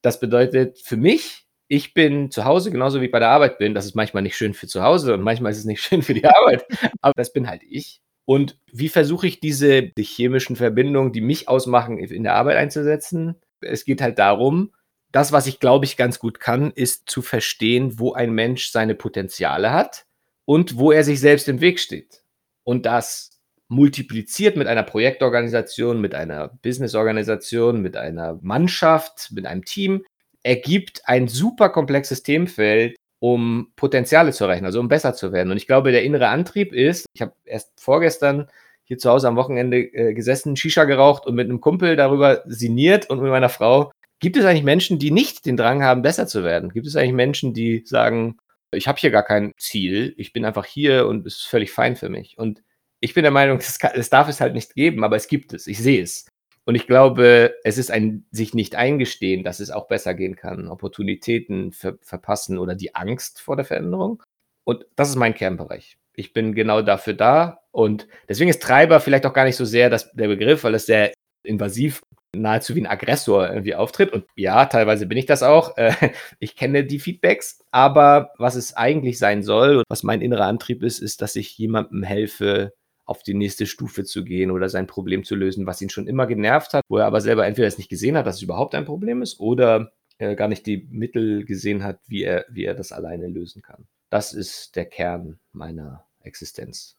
Das 0.00 0.20
bedeutet 0.20 0.78
für 0.78 0.96
mich, 0.96 1.46
ich 1.66 1.94
bin 1.94 2.30
zu 2.30 2.44
Hause 2.44 2.70
genauso 2.70 3.00
wie 3.00 3.06
ich 3.06 3.10
bei 3.10 3.18
der 3.18 3.30
Arbeit 3.30 3.58
bin. 3.58 3.74
Das 3.74 3.84
ist 3.84 3.96
manchmal 3.96 4.22
nicht 4.22 4.36
schön 4.36 4.54
für 4.54 4.68
zu 4.68 4.82
Hause 4.82 5.14
und 5.14 5.22
manchmal 5.22 5.50
ist 5.50 5.58
es 5.58 5.64
nicht 5.64 5.82
schön 5.82 6.02
für 6.02 6.14
die 6.14 6.24
Arbeit. 6.24 6.64
Aber 7.00 7.14
das 7.16 7.32
bin 7.32 7.48
halt 7.48 7.62
ich. 7.68 8.00
Und 8.24 8.58
wie 8.72 8.88
versuche 8.88 9.26
ich 9.26 9.40
diese 9.40 9.82
die 9.82 10.04
chemischen 10.04 10.54
Verbindungen, 10.54 11.12
die 11.12 11.20
mich 11.20 11.48
ausmachen, 11.48 11.98
in 11.98 12.22
der 12.22 12.34
Arbeit 12.34 12.56
einzusetzen? 12.56 13.34
Es 13.60 13.84
geht 13.84 14.00
halt 14.00 14.20
darum, 14.20 14.72
das, 15.12 15.32
was 15.32 15.46
ich 15.46 15.60
glaube 15.60 15.84
ich 15.84 15.96
ganz 15.96 16.18
gut 16.18 16.40
kann, 16.40 16.72
ist 16.72 17.08
zu 17.08 17.22
verstehen, 17.22 17.98
wo 17.98 18.12
ein 18.14 18.32
Mensch 18.32 18.70
seine 18.70 18.94
Potenziale 18.94 19.72
hat 19.72 20.06
und 20.44 20.76
wo 20.76 20.90
er 20.90 21.04
sich 21.04 21.20
selbst 21.20 21.48
im 21.48 21.60
Weg 21.60 21.78
steht. 21.78 22.22
Und 22.64 22.86
das 22.86 23.40
multipliziert 23.68 24.56
mit 24.56 24.66
einer 24.66 24.82
Projektorganisation, 24.82 26.00
mit 26.00 26.14
einer 26.14 26.48
Businessorganisation, 26.62 27.80
mit 27.80 27.96
einer 27.96 28.38
Mannschaft, 28.42 29.30
mit 29.32 29.46
einem 29.46 29.64
Team, 29.64 30.04
ergibt 30.42 31.02
ein 31.06 31.28
super 31.28 31.70
komplexes 31.70 32.22
Themenfeld, 32.22 32.96
um 33.18 33.72
Potenziale 33.76 34.32
zu 34.32 34.44
erreichen, 34.44 34.66
also 34.66 34.80
um 34.80 34.88
besser 34.88 35.14
zu 35.14 35.32
werden. 35.32 35.50
Und 35.50 35.56
ich 35.56 35.66
glaube, 35.66 35.92
der 35.92 36.02
innere 36.02 36.28
Antrieb 36.28 36.72
ist, 36.72 37.06
ich 37.14 37.22
habe 37.22 37.32
erst 37.44 37.80
vorgestern 37.80 38.48
hier 38.82 38.98
zu 38.98 39.08
Hause 39.08 39.28
am 39.28 39.36
Wochenende 39.36 39.78
äh, 39.78 40.12
gesessen, 40.12 40.56
Shisha 40.56 40.84
geraucht 40.84 41.26
und 41.26 41.36
mit 41.36 41.48
einem 41.48 41.60
Kumpel 41.60 41.96
darüber 41.96 42.42
sinniert 42.46 43.08
und 43.08 43.22
mit 43.22 43.30
meiner 43.30 43.48
Frau, 43.48 43.92
Gibt 44.22 44.36
es 44.36 44.44
eigentlich 44.44 44.62
Menschen, 44.62 45.00
die 45.00 45.10
nicht 45.10 45.46
den 45.46 45.56
Drang 45.56 45.82
haben, 45.82 46.02
besser 46.02 46.28
zu 46.28 46.44
werden? 46.44 46.70
Gibt 46.70 46.86
es 46.86 46.94
eigentlich 46.94 47.12
Menschen, 47.12 47.54
die 47.54 47.82
sagen, 47.84 48.38
ich 48.72 48.86
habe 48.86 49.00
hier 49.00 49.10
gar 49.10 49.24
kein 49.24 49.52
Ziel, 49.58 50.14
ich 50.16 50.32
bin 50.32 50.44
einfach 50.44 50.64
hier 50.64 51.08
und 51.08 51.26
es 51.26 51.38
ist 51.38 51.46
völlig 51.46 51.72
fein 51.72 51.96
für 51.96 52.08
mich? 52.08 52.38
Und 52.38 52.62
ich 53.00 53.14
bin 53.14 53.24
der 53.24 53.32
Meinung, 53.32 53.58
es 53.58 54.10
darf 54.10 54.28
es 54.28 54.40
halt 54.40 54.54
nicht 54.54 54.76
geben, 54.76 55.02
aber 55.02 55.16
es 55.16 55.26
gibt 55.26 55.52
es. 55.52 55.66
Ich 55.66 55.78
sehe 55.78 56.00
es. 56.00 56.28
Und 56.64 56.76
ich 56.76 56.86
glaube, 56.86 57.56
es 57.64 57.78
ist 57.78 57.90
ein 57.90 58.24
sich 58.30 58.54
nicht 58.54 58.76
eingestehen, 58.76 59.42
dass 59.42 59.58
es 59.58 59.72
auch 59.72 59.88
besser 59.88 60.14
gehen 60.14 60.36
kann, 60.36 60.68
Opportunitäten 60.68 61.72
ver 61.72 61.98
verpassen 62.00 62.58
oder 62.58 62.76
die 62.76 62.94
Angst 62.94 63.40
vor 63.40 63.56
der 63.56 63.64
Veränderung. 63.64 64.22
Und 64.62 64.86
das 64.94 65.08
ist 65.08 65.16
mein 65.16 65.34
Kernbereich. 65.34 65.98
Ich 66.14 66.32
bin 66.32 66.54
genau 66.54 66.80
dafür 66.82 67.14
da. 67.14 67.64
Und 67.72 68.06
deswegen 68.28 68.50
ist 68.50 68.62
Treiber 68.62 69.00
vielleicht 69.00 69.26
auch 69.26 69.32
gar 69.32 69.46
nicht 69.46 69.56
so 69.56 69.64
sehr 69.64 69.90
das, 69.90 70.12
der 70.12 70.28
Begriff, 70.28 70.62
weil 70.62 70.76
es 70.76 70.86
sehr 70.86 71.12
invasiv 71.42 72.02
nahezu 72.34 72.74
wie 72.74 72.80
ein 72.80 72.86
Aggressor 72.86 73.48
irgendwie 73.48 73.74
auftritt. 73.74 74.12
Und 74.12 74.24
ja, 74.36 74.66
teilweise 74.66 75.06
bin 75.06 75.18
ich 75.18 75.26
das 75.26 75.42
auch. 75.42 75.76
Äh, 75.76 75.92
ich 76.38 76.56
kenne 76.56 76.84
die 76.84 76.98
Feedbacks, 76.98 77.64
aber 77.70 78.32
was 78.38 78.54
es 78.54 78.76
eigentlich 78.76 79.18
sein 79.18 79.42
soll 79.42 79.78
und 79.78 79.84
was 79.88 80.02
mein 80.02 80.22
innerer 80.22 80.46
Antrieb 80.46 80.82
ist, 80.82 80.98
ist, 80.98 81.22
dass 81.22 81.36
ich 81.36 81.56
jemandem 81.58 82.02
helfe, 82.02 82.72
auf 83.04 83.22
die 83.22 83.34
nächste 83.34 83.66
Stufe 83.66 84.04
zu 84.04 84.24
gehen 84.24 84.50
oder 84.50 84.68
sein 84.68 84.86
Problem 84.86 85.24
zu 85.24 85.34
lösen, 85.34 85.66
was 85.66 85.82
ihn 85.82 85.90
schon 85.90 86.06
immer 86.06 86.26
genervt 86.26 86.72
hat, 86.72 86.84
wo 86.88 86.98
er 86.98 87.06
aber 87.06 87.20
selber 87.20 87.46
entweder 87.46 87.66
es 87.66 87.76
nicht 87.76 87.90
gesehen 87.90 88.16
hat, 88.16 88.26
dass 88.26 88.36
es 88.36 88.42
überhaupt 88.42 88.74
ein 88.74 88.84
Problem 88.84 89.22
ist, 89.22 89.40
oder 89.40 89.92
äh, 90.18 90.36
gar 90.36 90.48
nicht 90.48 90.66
die 90.66 90.86
Mittel 90.90 91.44
gesehen 91.44 91.82
hat, 91.82 92.00
wie 92.06 92.22
er, 92.22 92.46
wie 92.48 92.64
er 92.64 92.74
das 92.74 92.92
alleine 92.92 93.26
lösen 93.26 93.60
kann. 93.60 93.86
Das 94.08 94.32
ist 94.32 94.76
der 94.76 94.86
Kern 94.86 95.40
meiner 95.52 96.06
Existenz. 96.20 96.96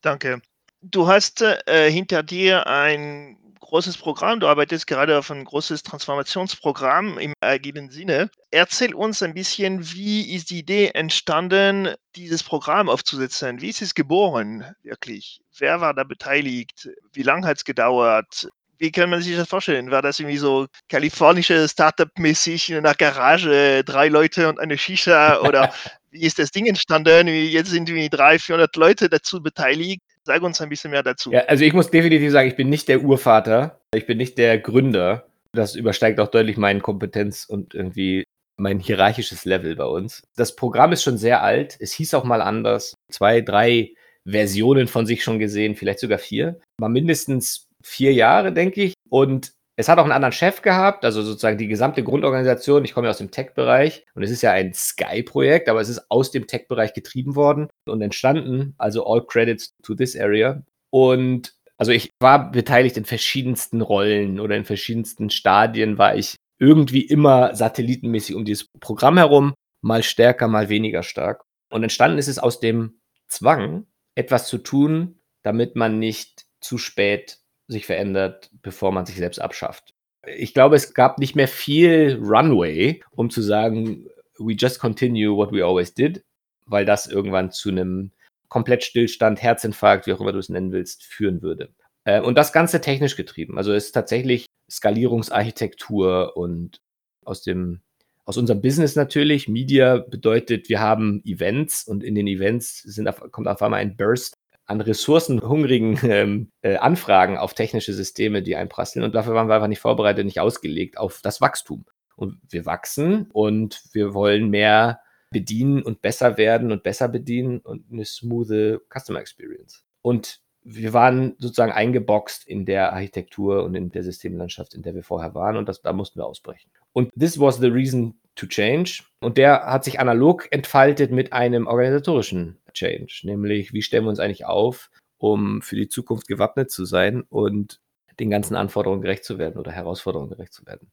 Danke. 0.00 0.40
Du 0.80 1.06
hast 1.06 1.42
äh, 1.42 1.90
hinter 1.90 2.22
dir 2.22 2.66
ein 2.66 3.38
großes 3.60 3.96
Programm. 3.96 4.40
Du 4.40 4.48
arbeitest 4.48 4.86
gerade 4.86 5.18
auf 5.18 5.30
ein 5.30 5.44
großes 5.44 5.82
Transformationsprogramm 5.82 7.18
im 7.18 7.32
agilen 7.40 7.90
Sinne. 7.90 8.30
Erzähl 8.50 8.94
uns 8.94 9.22
ein 9.22 9.34
bisschen, 9.34 9.92
wie 9.92 10.34
ist 10.34 10.50
die 10.50 10.58
Idee 10.58 10.88
entstanden, 10.88 11.94
dieses 12.16 12.42
Programm 12.42 12.88
aufzusetzen? 12.88 13.60
Wie 13.60 13.70
ist 13.70 13.82
es 13.82 13.94
geboren, 13.94 14.64
wirklich? 14.82 15.40
Wer 15.58 15.80
war 15.80 15.94
da 15.94 16.04
beteiligt? 16.04 16.88
Wie 17.12 17.22
lange 17.22 17.46
hat 17.46 17.58
es 17.58 17.64
gedauert? 17.64 18.48
Wie 18.78 18.90
kann 18.90 19.10
man 19.10 19.22
sich 19.22 19.36
das 19.36 19.48
vorstellen? 19.48 19.90
War 19.90 20.02
das 20.02 20.18
irgendwie 20.18 20.36
so 20.36 20.66
kalifornische 20.88 21.68
Startup-mäßig 21.68 22.70
in 22.70 22.78
einer 22.78 22.94
Garage, 22.94 23.84
drei 23.84 24.08
Leute 24.08 24.48
und 24.48 24.58
eine 24.58 24.76
Shisha? 24.76 25.40
Oder 25.40 25.72
wie 26.10 26.22
ist 26.22 26.38
das 26.38 26.50
Ding 26.50 26.66
entstanden? 26.66 27.28
Jetzt 27.28 27.70
sind 27.70 27.88
irgendwie 27.88 28.08
300, 28.08 28.42
400 28.42 28.76
Leute 28.76 29.08
dazu 29.08 29.42
beteiligt. 29.42 30.02
Sag 30.26 30.42
uns 30.42 30.60
ein 30.60 30.68
bisschen 30.70 30.90
mehr 30.90 31.02
dazu. 31.02 31.30
Ja, 31.32 31.40
also 31.46 31.64
ich 31.64 31.74
muss 31.74 31.90
definitiv 31.90 32.32
sagen, 32.32 32.48
ich 32.48 32.56
bin 32.56 32.70
nicht 32.70 32.88
der 32.88 33.02
Urvater, 33.02 33.80
ich 33.94 34.06
bin 34.06 34.18
nicht 34.18 34.38
der 34.38 34.58
Gründer. 34.58 35.26
Das 35.52 35.76
übersteigt 35.76 36.18
auch 36.18 36.28
deutlich 36.28 36.56
meine 36.56 36.80
Kompetenz 36.80 37.44
und 37.44 37.74
irgendwie 37.74 38.24
mein 38.56 38.80
hierarchisches 38.80 39.44
Level 39.44 39.76
bei 39.76 39.84
uns. 39.84 40.22
Das 40.36 40.56
Programm 40.56 40.92
ist 40.92 41.02
schon 41.02 41.18
sehr 41.18 41.42
alt. 41.42 41.76
Es 41.78 41.92
hieß 41.92 42.14
auch 42.14 42.24
mal 42.24 42.40
anders. 42.40 42.94
Zwei, 43.10 43.40
drei 43.40 43.94
Versionen 44.26 44.88
von 44.88 45.06
sich 45.06 45.22
schon 45.22 45.38
gesehen, 45.38 45.76
vielleicht 45.76 46.00
sogar 46.00 46.18
vier. 46.18 46.60
War 46.80 46.88
mindestens 46.88 47.66
vier 47.82 48.12
Jahre, 48.12 48.52
denke 48.52 48.82
ich. 48.82 48.94
Und 49.10 49.52
es 49.76 49.88
hat 49.88 49.98
auch 49.98 50.04
einen 50.04 50.12
anderen 50.12 50.32
Chef 50.32 50.62
gehabt, 50.62 51.04
also 51.04 51.22
sozusagen 51.22 51.58
die 51.58 51.66
gesamte 51.66 52.04
Grundorganisation. 52.04 52.84
Ich 52.84 52.94
komme 52.94 53.08
ja 53.08 53.10
aus 53.10 53.18
dem 53.18 53.30
Tech-Bereich 53.30 54.06
und 54.14 54.22
es 54.22 54.30
ist 54.30 54.42
ja 54.42 54.52
ein 54.52 54.72
Sky-Projekt, 54.72 55.68
aber 55.68 55.80
es 55.80 55.88
ist 55.88 56.10
aus 56.10 56.30
dem 56.30 56.46
Tech-Bereich 56.46 56.94
getrieben 56.94 57.34
worden 57.34 57.68
und 57.86 58.00
entstanden. 58.00 58.74
Also 58.78 59.04
all 59.06 59.26
credits 59.26 59.74
to 59.82 59.94
this 59.94 60.16
area. 60.16 60.62
Und 60.90 61.54
also 61.76 61.90
ich 61.90 62.10
war 62.20 62.52
beteiligt 62.52 62.96
in 62.96 63.04
verschiedensten 63.04 63.80
Rollen 63.80 64.38
oder 64.38 64.56
in 64.56 64.64
verschiedensten 64.64 65.28
Stadien 65.30 65.98
war 65.98 66.14
ich 66.14 66.36
irgendwie 66.58 67.02
immer 67.02 67.54
satellitenmäßig 67.54 68.36
um 68.36 68.44
dieses 68.44 68.68
Programm 68.78 69.18
herum, 69.18 69.54
mal 69.82 70.04
stärker, 70.04 70.46
mal 70.46 70.68
weniger 70.68 71.02
stark. 71.02 71.42
Und 71.70 71.82
entstanden 71.82 72.18
ist 72.18 72.28
es 72.28 72.38
aus 72.38 72.60
dem 72.60 73.00
Zwang, 73.26 73.86
etwas 74.14 74.46
zu 74.46 74.58
tun, 74.58 75.18
damit 75.42 75.74
man 75.74 75.98
nicht 75.98 76.46
zu 76.60 76.78
spät 76.78 77.40
sich 77.66 77.86
verändert, 77.86 78.50
bevor 78.62 78.92
man 78.92 79.06
sich 79.06 79.16
selbst 79.16 79.40
abschafft. 79.40 79.94
Ich 80.26 80.54
glaube, 80.54 80.76
es 80.76 80.94
gab 80.94 81.18
nicht 81.18 81.36
mehr 81.36 81.48
viel 81.48 82.18
Runway, 82.22 83.02
um 83.10 83.30
zu 83.30 83.42
sagen, 83.42 84.06
we 84.38 84.52
just 84.52 84.80
continue 84.80 85.36
what 85.36 85.52
we 85.52 85.64
always 85.64 85.94
did, 85.94 86.24
weil 86.66 86.84
das 86.84 87.06
irgendwann 87.06 87.50
zu 87.50 87.70
einem 87.70 88.12
Komplettstillstand, 88.48 89.42
Herzinfarkt, 89.42 90.06
wie 90.06 90.12
auch 90.12 90.20
immer 90.20 90.32
du 90.32 90.38
es 90.38 90.48
nennen 90.48 90.72
willst, 90.72 91.04
führen 91.04 91.42
würde. 91.42 91.70
Äh, 92.04 92.20
und 92.20 92.36
das 92.36 92.52
Ganze 92.52 92.80
technisch 92.80 93.16
getrieben. 93.16 93.58
Also 93.58 93.72
es 93.72 93.86
ist 93.86 93.92
tatsächlich 93.92 94.46
Skalierungsarchitektur 94.70 96.36
und 96.36 96.80
aus 97.24 97.42
dem 97.42 97.80
aus 98.26 98.38
unserem 98.38 98.62
Business 98.62 98.96
natürlich. 98.96 99.48
Media 99.48 99.98
bedeutet, 99.98 100.68
wir 100.68 100.80
haben 100.80 101.22
Events 101.24 101.86
und 101.86 102.02
in 102.02 102.14
den 102.14 102.26
Events 102.26 102.82
sind, 102.82 103.08
kommt 103.32 103.48
auf 103.48 103.60
einmal 103.60 103.80
ein 103.80 103.96
Burst 103.96 104.34
an 104.66 104.80
ressourcenhungrigen 104.80 105.98
ähm, 106.04 106.52
äh, 106.62 106.76
Anfragen 106.76 107.36
auf 107.36 107.54
technische 107.54 107.92
Systeme, 107.92 108.42
die 108.42 108.56
einprasseln. 108.56 109.04
Und 109.04 109.14
dafür 109.14 109.34
waren 109.34 109.48
wir 109.48 109.54
einfach 109.54 109.68
nicht 109.68 109.80
vorbereitet, 109.80 110.24
nicht 110.24 110.40
ausgelegt 110.40 110.98
auf 110.98 111.20
das 111.22 111.40
Wachstum. 111.40 111.84
Und 112.16 112.38
wir 112.48 112.64
wachsen 112.64 113.28
und 113.32 113.82
wir 113.92 114.14
wollen 114.14 114.48
mehr 114.48 115.00
bedienen 115.30 115.82
und 115.82 116.00
besser 116.00 116.36
werden 116.36 116.70
und 116.70 116.84
besser 116.84 117.08
bedienen 117.08 117.58
und 117.58 117.84
eine 117.90 118.04
smooth 118.04 118.80
Customer 118.88 119.18
Experience. 119.18 119.84
Und 120.00 120.40
wir 120.62 120.92
waren 120.92 121.34
sozusagen 121.38 121.72
eingeboxt 121.72 122.46
in 122.46 122.64
der 122.64 122.92
Architektur 122.92 123.64
und 123.64 123.74
in 123.74 123.90
der 123.90 124.02
Systemlandschaft, 124.02 124.74
in 124.74 124.82
der 124.82 124.94
wir 124.94 125.02
vorher 125.02 125.34
waren 125.34 125.56
und 125.56 125.68
das, 125.68 125.82
da 125.82 125.92
mussten 125.92 126.20
wir 126.20 126.26
ausbrechen. 126.26 126.70
Und 126.92 127.12
this 127.18 127.38
was 127.38 127.58
the 127.58 127.66
reason 127.66 128.18
to 128.36 128.46
change. 128.46 129.02
Und 129.20 129.36
der 129.36 129.66
hat 129.66 129.84
sich 129.84 130.00
analog 130.00 130.48
entfaltet 130.50 131.10
mit 131.10 131.32
einem 131.32 131.66
organisatorischen 131.66 132.58
Change, 132.74 133.20
nämlich 133.24 133.72
wie 133.72 133.82
stellen 133.82 134.04
wir 134.04 134.10
uns 134.10 134.20
eigentlich 134.20 134.44
auf, 134.44 134.90
um 135.18 135.62
für 135.62 135.76
die 135.76 135.88
Zukunft 135.88 136.28
gewappnet 136.28 136.70
zu 136.70 136.84
sein 136.84 137.22
und 137.22 137.80
den 138.20 138.30
ganzen 138.30 138.56
Anforderungen 138.56 139.02
gerecht 139.02 139.24
zu 139.24 139.38
werden 139.38 139.58
oder 139.58 139.72
Herausforderungen 139.72 140.30
gerecht 140.30 140.52
zu 140.52 140.66
werden. 140.66 140.90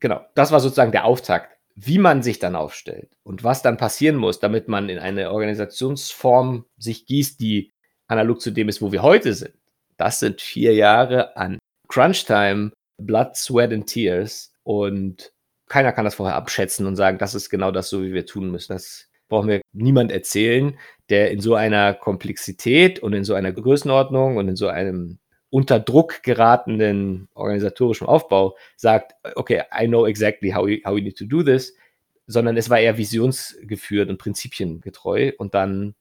Genau, 0.00 0.24
das 0.34 0.52
war 0.52 0.60
sozusagen 0.60 0.92
der 0.92 1.04
Auftakt. 1.04 1.56
Wie 1.74 1.98
man 1.98 2.22
sich 2.22 2.38
dann 2.38 2.56
aufstellt 2.56 3.12
und 3.22 3.44
was 3.44 3.60
dann 3.60 3.76
passieren 3.76 4.16
muss, 4.16 4.40
damit 4.40 4.66
man 4.66 4.88
in 4.88 4.98
eine 4.98 5.30
Organisationsform 5.30 6.64
sich 6.78 7.04
gießt, 7.04 7.38
die 7.38 7.70
analog 8.08 8.40
zu 8.40 8.50
dem 8.50 8.70
ist, 8.70 8.80
wo 8.80 8.92
wir 8.92 9.02
heute 9.02 9.34
sind. 9.34 9.54
Das 9.98 10.20
sind 10.20 10.40
vier 10.40 10.74
Jahre 10.74 11.36
an 11.36 11.58
Crunch-Time, 11.88 12.72
Blood, 12.96 13.36
Sweat 13.36 13.72
and 13.72 13.86
Tears 13.86 14.54
und 14.62 15.32
keiner 15.68 15.92
kann 15.92 16.04
das 16.04 16.14
vorher 16.14 16.36
abschätzen 16.36 16.86
und 16.86 16.96
sagen, 16.96 17.18
das 17.18 17.34
ist 17.34 17.50
genau 17.50 17.70
das 17.70 17.90
so, 17.90 18.02
wie 18.02 18.14
wir 18.14 18.24
tun 18.24 18.50
müssen. 18.50 18.72
Das 18.72 19.08
brauchen 19.28 19.48
wir 19.48 19.60
niemand 19.72 20.12
erzählen, 20.12 20.78
der 21.08 21.30
in 21.30 21.40
so 21.40 21.54
einer 21.54 21.94
Komplexität 21.94 22.98
und 22.98 23.12
in 23.12 23.24
so 23.24 23.34
einer 23.34 23.52
Größenordnung 23.52 24.36
und 24.36 24.48
in 24.48 24.56
so 24.56 24.68
einem 24.68 25.18
unter 25.50 25.78
Druck 25.78 26.22
geratenen 26.22 27.28
organisatorischen 27.34 28.06
Aufbau 28.06 28.56
sagt, 28.76 29.14
okay, 29.36 29.62
I 29.72 29.86
know 29.86 30.06
exactly 30.06 30.50
how 30.50 30.66
we, 30.66 30.80
how 30.84 30.94
we 30.94 31.02
need 31.02 31.16
to 31.18 31.24
do 31.24 31.42
this, 31.42 31.74
sondern 32.26 32.56
es 32.56 32.68
war 32.68 32.80
eher 32.80 32.98
visionsgeführt 32.98 34.10
und 34.10 34.18
prinzipiengetreu 34.18 35.32
und 35.38 35.54
dann 35.54 35.94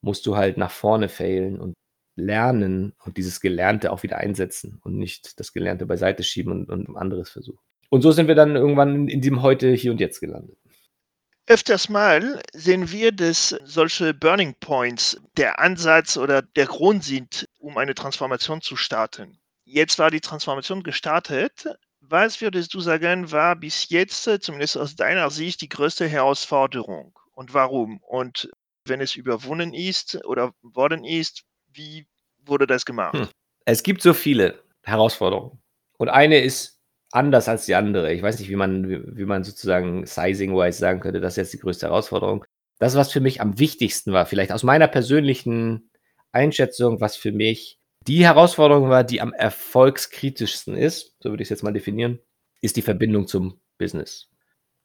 musst 0.00 0.26
du 0.26 0.36
halt 0.36 0.56
nach 0.56 0.70
vorne 0.70 1.08
failen 1.08 1.60
und 1.60 1.74
lernen 2.16 2.94
und 3.04 3.16
dieses 3.16 3.40
Gelernte 3.40 3.90
auch 3.90 4.02
wieder 4.02 4.18
einsetzen 4.18 4.80
und 4.84 4.96
nicht 4.96 5.40
das 5.40 5.52
Gelernte 5.52 5.86
beiseite 5.86 6.22
schieben 6.22 6.52
und, 6.52 6.88
und 6.88 6.96
anderes 6.96 7.30
versuchen. 7.30 7.60
Und 7.90 8.02
so 8.02 8.12
sind 8.12 8.28
wir 8.28 8.34
dann 8.34 8.56
irgendwann 8.56 9.08
in 9.08 9.20
diesem 9.20 9.42
heute 9.42 9.72
hier 9.72 9.92
und 9.92 10.00
jetzt 10.00 10.20
gelandet. 10.20 10.56
Öfters 11.46 11.88
mal 11.88 12.40
sehen 12.52 12.90
wir, 12.92 13.10
dass 13.10 13.56
solche 13.64 14.14
Burning 14.14 14.54
Points 14.60 15.20
der 15.36 15.58
Ansatz 15.58 16.16
oder 16.16 16.42
der 16.42 16.66
Grund 16.66 17.02
sind, 17.02 17.48
um 17.58 17.78
eine 17.78 17.94
Transformation 17.94 18.60
zu 18.60 18.76
starten. 18.76 19.40
Jetzt 19.64 19.98
war 19.98 20.10
die 20.10 20.20
Transformation 20.20 20.82
gestartet. 20.82 21.66
Was 22.00 22.40
würdest 22.40 22.74
du 22.74 22.80
sagen, 22.80 23.32
war 23.32 23.56
bis 23.56 23.88
jetzt, 23.88 24.22
zumindest 24.40 24.76
aus 24.76 24.94
deiner 24.94 25.30
Sicht, 25.30 25.60
die 25.62 25.68
größte 25.68 26.06
Herausforderung 26.06 27.18
und 27.32 27.54
warum? 27.54 27.98
Und 28.02 28.50
wenn 28.84 29.00
es 29.00 29.16
überwunden 29.16 29.74
ist 29.74 30.24
oder 30.24 30.52
worden 30.62 31.04
ist, 31.04 31.42
wie 31.72 32.06
wurde 32.44 32.66
das 32.66 32.84
gemacht? 32.84 33.14
Hm. 33.14 33.28
Es 33.64 33.82
gibt 33.82 34.02
so 34.02 34.14
viele 34.14 34.62
Herausforderungen. 34.82 35.60
Und 35.98 36.08
eine 36.08 36.40
ist 36.40 36.71
anders 37.12 37.48
als 37.48 37.66
die 37.66 37.74
andere. 37.74 38.12
Ich 38.12 38.22
weiß 38.22 38.38
nicht, 38.38 38.48
wie 38.48 38.56
man, 38.56 39.16
wie, 39.16 39.24
man 39.24 39.44
sozusagen 39.44 40.06
sizing-wise 40.06 40.78
sagen 40.78 41.00
könnte, 41.00 41.20
das 41.20 41.34
ist 41.34 41.36
jetzt 41.36 41.52
die 41.52 41.58
größte 41.58 41.86
Herausforderung. 41.86 42.44
Das, 42.78 42.96
was 42.96 43.12
für 43.12 43.20
mich 43.20 43.40
am 43.40 43.58
wichtigsten 43.58 44.12
war, 44.12 44.26
vielleicht 44.26 44.50
aus 44.50 44.62
meiner 44.64 44.88
persönlichen 44.88 45.90
Einschätzung, 46.32 47.00
was 47.00 47.16
für 47.16 47.30
mich 47.30 47.78
die 48.06 48.24
Herausforderung 48.24 48.88
war, 48.88 49.04
die 49.04 49.20
am 49.20 49.32
erfolgskritischsten 49.32 50.76
ist, 50.76 51.14
so 51.20 51.30
würde 51.30 51.42
ich 51.42 51.46
es 51.46 51.50
jetzt 51.50 51.62
mal 51.62 51.72
definieren, 51.72 52.18
ist 52.60 52.76
die 52.76 52.82
Verbindung 52.82 53.28
zum 53.28 53.60
Business. 53.78 54.28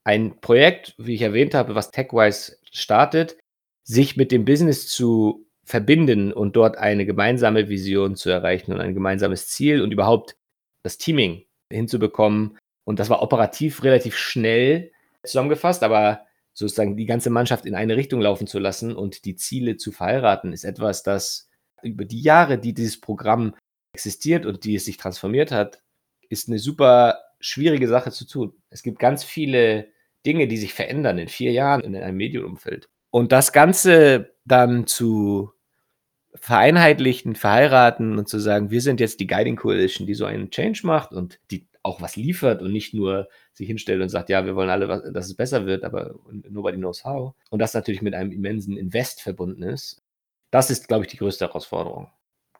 Ein 0.03 0.39
Projekt, 0.39 0.93
wie 0.97 1.15
ich 1.15 1.21
erwähnt 1.21 1.53
habe, 1.53 1.75
was 1.75 1.91
TechWise 1.91 2.57
startet, 2.71 3.37
sich 3.83 4.17
mit 4.17 4.31
dem 4.31 4.45
Business 4.45 4.87
zu 4.87 5.47
verbinden 5.63 6.31
und 6.31 6.55
dort 6.55 6.77
eine 6.77 7.05
gemeinsame 7.05 7.69
Vision 7.69 8.15
zu 8.15 8.29
erreichen 8.29 8.73
und 8.73 8.79
ein 8.79 8.93
gemeinsames 8.93 9.47
Ziel 9.47 9.81
und 9.81 9.91
überhaupt 9.91 10.37
das 10.83 10.97
Teaming 10.97 11.46
hinzubekommen. 11.71 12.57
Und 12.85 12.99
das 12.99 13.09
war 13.09 13.21
operativ 13.21 13.83
relativ 13.83 14.15
schnell 14.17 14.91
zusammengefasst, 15.23 15.83
aber 15.83 16.25
sozusagen 16.53 16.97
die 16.97 17.05
ganze 17.05 17.29
Mannschaft 17.29 17.65
in 17.65 17.75
eine 17.75 17.97
Richtung 17.97 18.21
laufen 18.21 18.47
zu 18.47 18.59
lassen 18.59 18.95
und 18.95 19.25
die 19.25 19.35
Ziele 19.35 19.77
zu 19.77 19.91
verheiraten, 19.91 20.53
ist 20.53 20.63
etwas, 20.63 21.03
das 21.03 21.49
über 21.83 22.05
die 22.05 22.21
Jahre, 22.21 22.57
die 22.57 22.73
dieses 22.73 22.99
Programm 22.99 23.53
existiert 23.93 24.45
und 24.45 24.63
die 24.63 24.75
es 24.75 24.85
sich 24.85 24.97
transformiert 24.97 25.51
hat, 25.51 25.83
ist 26.29 26.47
eine 26.47 26.59
super 26.59 27.19
schwierige 27.39 27.87
Sache 27.87 28.11
zu 28.11 28.25
tun. 28.25 28.53
Es 28.69 28.81
gibt 28.83 28.99
ganz 28.99 29.23
viele 29.23 29.89
Dinge, 30.25 30.47
die 30.47 30.57
sich 30.57 30.73
verändern 30.73 31.19
in 31.19 31.27
vier 31.27 31.51
Jahren 31.51 31.81
in 31.81 31.95
einem 31.95 32.17
Medienumfeld. 32.17 32.89
Und 33.11 33.31
das 33.31 33.53
Ganze 33.53 34.35
dann 34.45 34.87
zu 34.87 35.51
vereinheitlichen, 36.39 37.35
verheiraten 37.35 38.17
und 38.17 38.27
zu 38.27 38.39
sagen, 38.39 38.71
wir 38.71 38.81
sind 38.81 38.99
jetzt 38.99 39.19
die 39.19 39.27
Guiding 39.27 39.55
Coalition, 39.55 40.07
die 40.07 40.13
so 40.13 40.25
einen 40.25 40.49
Change 40.49 40.81
macht 40.83 41.13
und 41.13 41.39
die 41.51 41.67
auch 41.83 42.01
was 42.01 42.15
liefert 42.15 42.61
und 42.61 42.73
nicht 42.73 42.93
nur 42.93 43.29
sich 43.53 43.67
hinstellt 43.67 44.01
und 44.01 44.09
sagt, 44.09 44.29
ja, 44.29 44.45
wir 44.45 44.55
wollen 44.55 44.69
alle, 44.69 45.11
dass 45.11 45.27
es 45.27 45.35
besser 45.35 45.65
wird, 45.65 45.83
aber 45.83 46.15
nobody 46.49 46.77
knows 46.77 47.05
how. 47.05 47.33
Und 47.49 47.59
das 47.59 47.73
natürlich 47.73 48.01
mit 48.01 48.13
einem 48.13 48.31
immensen 48.31 48.77
Invest 48.77 49.21
verbunden 49.21 49.63
ist. 49.63 50.03
Das 50.51 50.69
ist, 50.69 50.87
glaube 50.87 51.05
ich, 51.05 51.11
die 51.11 51.17
größte 51.17 51.47
Herausforderung. 51.47 52.09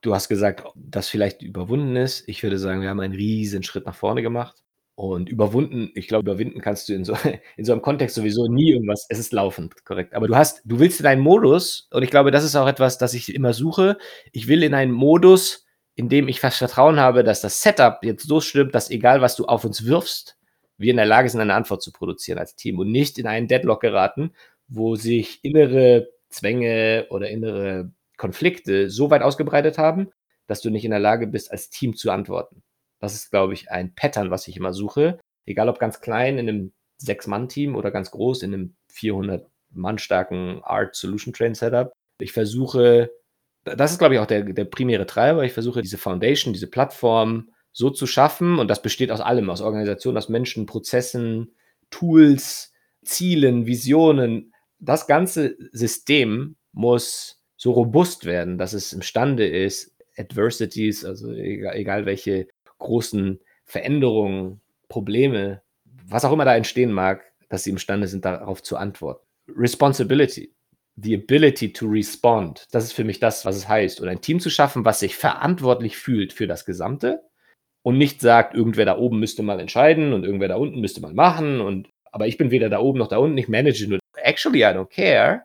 Du 0.02 0.14
hast 0.14 0.30
gesagt, 0.30 0.64
dass 0.76 1.10
vielleicht 1.10 1.42
überwunden 1.42 1.96
ist. 1.96 2.28
Ich 2.28 2.44
würde 2.44 2.58
sagen, 2.58 2.82
wir 2.82 2.90
haben 2.90 3.00
einen 3.00 3.16
riesen 3.16 3.64
Schritt 3.64 3.86
nach 3.86 3.96
vorne 3.96 4.22
gemacht. 4.22 4.64
Und 4.98 5.30
überwunden, 5.30 5.92
ich 5.94 6.08
glaube, 6.08 6.24
überwinden 6.28 6.60
kannst 6.60 6.90
du 6.90 6.94
in 6.96 7.06
so, 7.06 7.16
in 7.56 7.66
so 7.66 7.72
einem 7.72 7.84
Kontext 7.84 8.16
sowieso 8.16 8.48
nie 8.48 8.72
irgendwas. 8.72 9.06
Es 9.10 9.20
ist 9.20 9.32
laufend, 9.32 9.86
korrekt. 9.86 10.16
Aber 10.16 10.28
du 10.28 10.36
hast, 10.36 10.64
du 10.66 10.80
willst 10.80 11.00
in 11.00 11.06
einen 11.06 11.22
Modus, 11.22 11.88
und 11.92 12.02
ich 12.02 12.10
glaube, 12.10 12.32
das 12.32 12.44
ist 12.44 12.56
auch 12.56 12.68
etwas, 12.68 12.98
das 12.98 13.14
ich 13.14 13.36
immer 13.36 13.54
suche. 13.54 14.00
Ich 14.32 14.48
will 14.48 14.64
in 14.64 14.74
einen 14.74 14.92
Modus, 14.92 15.68
in 15.94 16.10
dem 16.10 16.28
ich 16.28 16.40
fast 16.40 16.58
Vertrauen 16.58 17.00
habe, 17.00 17.24
dass 17.24 17.42
das 17.42 17.62
Setup 17.62 18.00
jetzt 18.02 18.28
so 18.28 18.42
stimmt, 18.42 18.74
dass 18.74 18.90
egal 18.90 19.22
was 19.22 19.36
du 19.36 19.46
auf 19.46 19.66
uns 19.66 19.86
wirfst, 19.86 20.36
wir 20.80 20.90
in 20.90 20.98
der 20.98 21.06
Lage 21.06 21.30
sind, 21.30 21.42
eine 21.42 21.54
Antwort 21.54 21.84
zu 21.84 21.92
produzieren 21.92 22.40
als 22.40 22.56
Team 22.56 22.80
und 22.80 22.92
nicht 22.92 23.20
in 23.20 23.28
einen 23.28 23.48
Deadlock 23.48 23.82
geraten, 23.82 24.34
wo 24.68 24.96
sich 24.96 25.44
innere 25.44 26.10
Zwänge 26.30 27.06
oder 27.12 27.30
innere 27.30 27.92
Konflikte 28.18 28.90
so 28.90 29.12
weit 29.12 29.22
ausgebreitet 29.22 29.78
haben, 29.78 30.10
dass 30.48 30.62
du 30.62 30.72
nicht 30.72 30.86
in 30.86 30.92
der 30.92 31.00
Lage 31.00 31.28
bist, 31.28 31.52
als 31.52 31.70
Team 31.70 31.96
zu 31.96 32.10
antworten. 32.10 32.64
Das 33.00 33.14
ist, 33.14 33.30
glaube 33.30 33.54
ich, 33.54 33.72
ein 33.72 33.94
Pattern, 33.94 34.32
was 34.32 34.48
ich 34.48 34.58
immer 34.58 34.74
suche. 34.74 35.20
Egal 35.46 35.70
ob 35.70 35.80
ganz 35.80 36.02
klein 36.02 36.38
in 36.38 36.50
einem 36.50 36.74
Sechs-Mann-Team 36.98 37.76
oder 37.76 37.92
ganz 37.92 38.12
groß 38.12 38.44
in 38.44 38.54
einem 38.54 38.76
400-Mann 38.94 40.00
starken 40.00 40.62
Art 40.64 40.96
Solution 40.96 41.34
Train 41.34 41.54
Setup. 41.54 41.94
Ich 42.20 42.32
versuche, 42.32 43.12
das 43.64 43.92
ist, 43.92 44.00
glaube 44.00 44.16
ich, 44.16 44.20
auch 44.20 44.26
der, 44.26 44.44
der 44.44 44.66
primäre 44.66 45.06
Treiber. 45.06 45.44
Ich 45.44 45.54
versuche, 45.54 45.82
diese 45.82 45.98
Foundation, 45.98 46.54
diese 46.54 46.68
Plattform 46.68 47.52
so 47.72 47.90
zu 47.90 48.08
schaffen. 48.08 48.60
Und 48.60 48.70
das 48.70 48.82
besteht 48.82 49.12
aus 49.12 49.22
allem, 49.22 49.50
aus 49.50 49.62
Organisation, 49.62 50.18
aus 50.18 50.30
Menschen, 50.30 50.66
Prozessen, 50.66 51.56
Tools, 51.92 52.74
Zielen, 53.06 53.68
Visionen. 53.68 54.54
Das 54.80 55.08
ganze 55.08 55.56
System 55.72 56.56
muss 56.72 57.42
so 57.56 57.72
robust 57.72 58.26
werden, 58.26 58.58
dass 58.58 58.74
es 58.74 58.94
imstande 58.94 59.48
ist, 59.48 59.96
Adversities, 60.18 61.06
also 61.06 61.32
egal, 61.32 61.76
egal 61.76 62.06
welche 62.06 62.48
großen 62.80 63.40
Veränderungen, 63.66 64.62
Probleme, 64.90 65.62
was 66.08 66.26
auch 66.26 66.32
immer 66.32 66.46
da 66.46 66.56
entstehen 66.56 66.92
mag, 66.92 67.24
dass 67.50 67.64
sie 67.64 67.70
imstande 67.70 68.08
sind, 68.08 68.26
darauf 68.26 68.64
zu 68.64 68.78
antworten. 68.78 69.26
Responsibility, 69.50 70.54
the 70.96 71.16
ability 71.16 71.74
to 71.74 71.88
respond, 71.88 72.66
das 72.72 72.86
ist 72.86 72.94
für 72.94 73.04
mich 73.04 73.20
das, 73.20 73.46
was 73.46 73.56
es 73.56 73.68
heißt. 73.68 74.02
Und 74.02 74.10
ein 74.10 74.22
Team 74.22 74.40
zu 74.40 74.50
schaffen, 74.50 74.86
was 74.86 75.00
sich 75.00 75.16
verantwortlich 75.16 75.98
fühlt 75.98 76.34
für 76.34 76.48
das 76.48 76.66
Gesamte 76.66 77.22
und 77.84 77.98
nicht 77.98 78.22
sagt, 78.22 78.54
irgendwer 78.54 78.86
da 78.86 78.98
oben 78.98 79.20
müsste 79.20 79.44
mal 79.44 79.60
entscheiden 79.60 80.14
und 80.14 80.24
irgendwer 80.24 80.50
da 80.50 80.56
unten 80.56 80.80
müsste 80.80 81.02
mal 81.02 81.14
machen 81.14 81.62
und 81.62 81.90
aber 82.12 82.28
ich 82.28 82.38
bin 82.38 82.52
weder 82.52 82.70
da 82.70 82.80
oben 82.80 83.00
noch 83.00 83.10
da 83.10 83.18
unten, 83.18 83.38
ich 83.38 83.48
manage 83.48 83.88
nur. 83.88 84.00
Actually, 84.16 84.62
I 84.62 84.74
don't 84.74 84.90
care. 84.90 85.44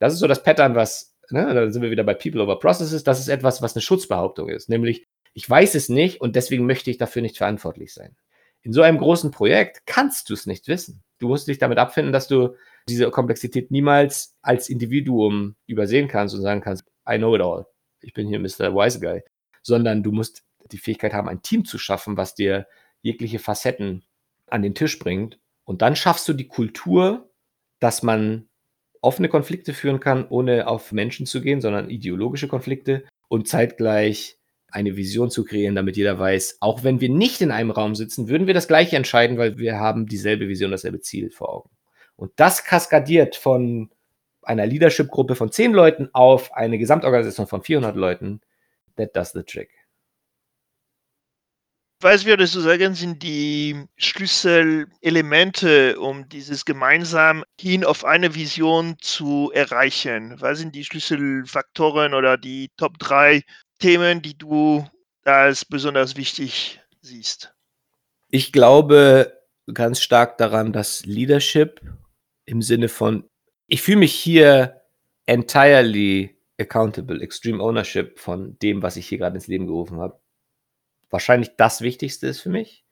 Das 0.00 0.12
ist 0.12 0.18
so 0.18 0.26
das 0.26 0.42
Pattern, 0.42 0.74
was, 0.74 1.16
ne, 1.30 1.54
da 1.54 1.70
sind 1.70 1.82
wir 1.82 1.90
wieder 1.90 2.04
bei 2.04 2.14
People 2.14 2.42
over 2.42 2.58
Processes, 2.58 3.04
das 3.04 3.20
ist 3.20 3.28
etwas, 3.28 3.62
was 3.62 3.76
eine 3.76 3.82
Schutzbehauptung 3.82 4.48
ist. 4.48 4.68
Nämlich, 4.68 5.06
ich 5.32 5.48
weiß 5.48 5.74
es 5.74 5.88
nicht 5.88 6.20
und 6.20 6.36
deswegen 6.36 6.66
möchte 6.66 6.90
ich 6.90 6.98
dafür 6.98 7.22
nicht 7.22 7.38
verantwortlich 7.38 7.94
sein. 7.94 8.16
In 8.62 8.72
so 8.72 8.82
einem 8.82 8.98
großen 8.98 9.30
Projekt 9.30 9.86
kannst 9.86 10.28
du 10.28 10.34
es 10.34 10.46
nicht 10.46 10.68
wissen. 10.68 11.02
Du 11.18 11.28
musst 11.28 11.48
dich 11.48 11.58
damit 11.58 11.78
abfinden, 11.78 12.12
dass 12.12 12.28
du 12.28 12.54
diese 12.88 13.10
Komplexität 13.10 13.70
niemals 13.70 14.36
als 14.42 14.68
Individuum 14.68 15.56
übersehen 15.66 16.08
kannst 16.08 16.34
und 16.34 16.42
sagen 16.42 16.60
kannst, 16.60 16.84
I 17.08 17.16
know 17.16 17.34
it 17.34 17.42
all. 17.42 17.66
Ich 18.00 18.12
bin 18.12 18.28
hier 18.28 18.38
Mr. 18.38 18.74
Wise 18.74 19.00
Guy. 19.00 19.22
Sondern 19.62 20.02
du 20.02 20.12
musst 20.12 20.42
die 20.72 20.78
Fähigkeit 20.78 21.12
haben, 21.12 21.28
ein 21.28 21.42
Team 21.42 21.64
zu 21.64 21.78
schaffen, 21.78 22.16
was 22.16 22.34
dir 22.34 22.66
jegliche 23.02 23.38
Facetten 23.38 24.04
an 24.46 24.62
den 24.62 24.74
Tisch 24.74 24.98
bringt 24.98 25.38
Und 25.64 25.82
dann 25.82 25.96
schaffst 25.96 26.28
du 26.28 26.32
die 26.32 26.48
Kultur, 26.48 27.30
dass 27.78 28.02
man 28.02 28.48
offene 29.00 29.28
Konflikte 29.28 29.72
führen 29.72 30.00
kann, 30.00 30.26
ohne 30.28 30.66
auf 30.66 30.92
Menschen 30.92 31.26
zu 31.26 31.40
gehen, 31.40 31.60
sondern 31.60 31.88
ideologische 31.88 32.48
Konflikte 32.48 33.04
und 33.28 33.48
zeitgleich 33.48 34.39
eine 34.72 34.96
Vision 34.96 35.30
zu 35.30 35.44
kreieren, 35.44 35.74
damit 35.74 35.96
jeder 35.96 36.18
weiß, 36.18 36.58
auch 36.60 36.84
wenn 36.84 37.00
wir 37.00 37.08
nicht 37.08 37.40
in 37.40 37.50
einem 37.50 37.70
Raum 37.70 37.94
sitzen, 37.94 38.28
würden 38.28 38.46
wir 38.46 38.54
das 38.54 38.68
gleiche 38.68 38.96
entscheiden, 38.96 39.38
weil 39.38 39.58
wir 39.58 39.78
haben 39.78 40.06
dieselbe 40.06 40.48
Vision, 40.48 40.70
dasselbe 40.70 41.00
Ziel 41.00 41.30
vor 41.30 41.52
Augen. 41.52 41.70
Und 42.16 42.32
das 42.36 42.64
kaskadiert 42.64 43.36
von 43.36 43.90
einer 44.42 44.66
Leadership-Gruppe 44.66 45.34
von 45.34 45.52
zehn 45.52 45.72
Leuten 45.72 46.08
auf 46.12 46.52
eine 46.52 46.78
Gesamtorganisation 46.78 47.46
von 47.46 47.62
400 47.62 47.96
Leuten. 47.96 48.40
That 48.96 49.16
does 49.16 49.32
the 49.32 49.42
trick. 49.42 49.70
Was 52.02 52.24
würdest 52.24 52.54
du 52.54 52.60
sagen, 52.60 52.94
sind 52.94 53.22
die 53.22 53.84
Schlüsselelemente, 53.96 56.00
um 56.00 56.26
dieses 56.30 56.64
gemeinsam 56.64 57.44
hin 57.60 57.84
auf 57.84 58.06
eine 58.06 58.34
Vision 58.34 58.96
zu 59.00 59.50
erreichen? 59.52 60.40
Was 60.40 60.60
sind 60.60 60.74
die 60.74 60.84
Schlüsselfaktoren 60.84 62.14
oder 62.14 62.38
die 62.38 62.70
Top 62.78 62.98
3 62.98 63.42
Themen, 63.80 64.22
die 64.22 64.38
du 64.38 64.86
als 65.24 65.64
besonders 65.64 66.16
wichtig 66.16 66.80
siehst? 67.00 67.54
Ich 68.28 68.52
glaube 68.52 69.40
ganz 69.72 70.00
stark 70.00 70.38
daran, 70.38 70.72
dass 70.72 71.04
Leadership 71.04 71.80
im 72.44 72.62
Sinne 72.62 72.88
von, 72.88 73.28
ich 73.66 73.82
fühle 73.82 73.98
mich 73.98 74.14
hier 74.14 74.82
entirely 75.26 76.36
accountable, 76.58 77.20
extreme 77.20 77.62
ownership 77.62 78.18
von 78.18 78.58
dem, 78.60 78.82
was 78.82 78.96
ich 78.96 79.08
hier 79.08 79.18
gerade 79.18 79.36
ins 79.36 79.46
Leben 79.46 79.66
gerufen 79.66 79.98
habe 79.98 80.20
wahrscheinlich 81.10 81.56
das 81.56 81.82
Wichtigste 81.82 82.28
ist 82.28 82.40
für 82.40 82.48
mich. 82.48 82.84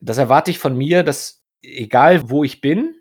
Das 0.00 0.18
erwarte 0.18 0.50
ich 0.50 0.58
von 0.58 0.76
mir, 0.76 1.02
dass 1.02 1.44
egal 1.62 2.30
wo 2.30 2.42
ich 2.42 2.60
bin 2.60 3.00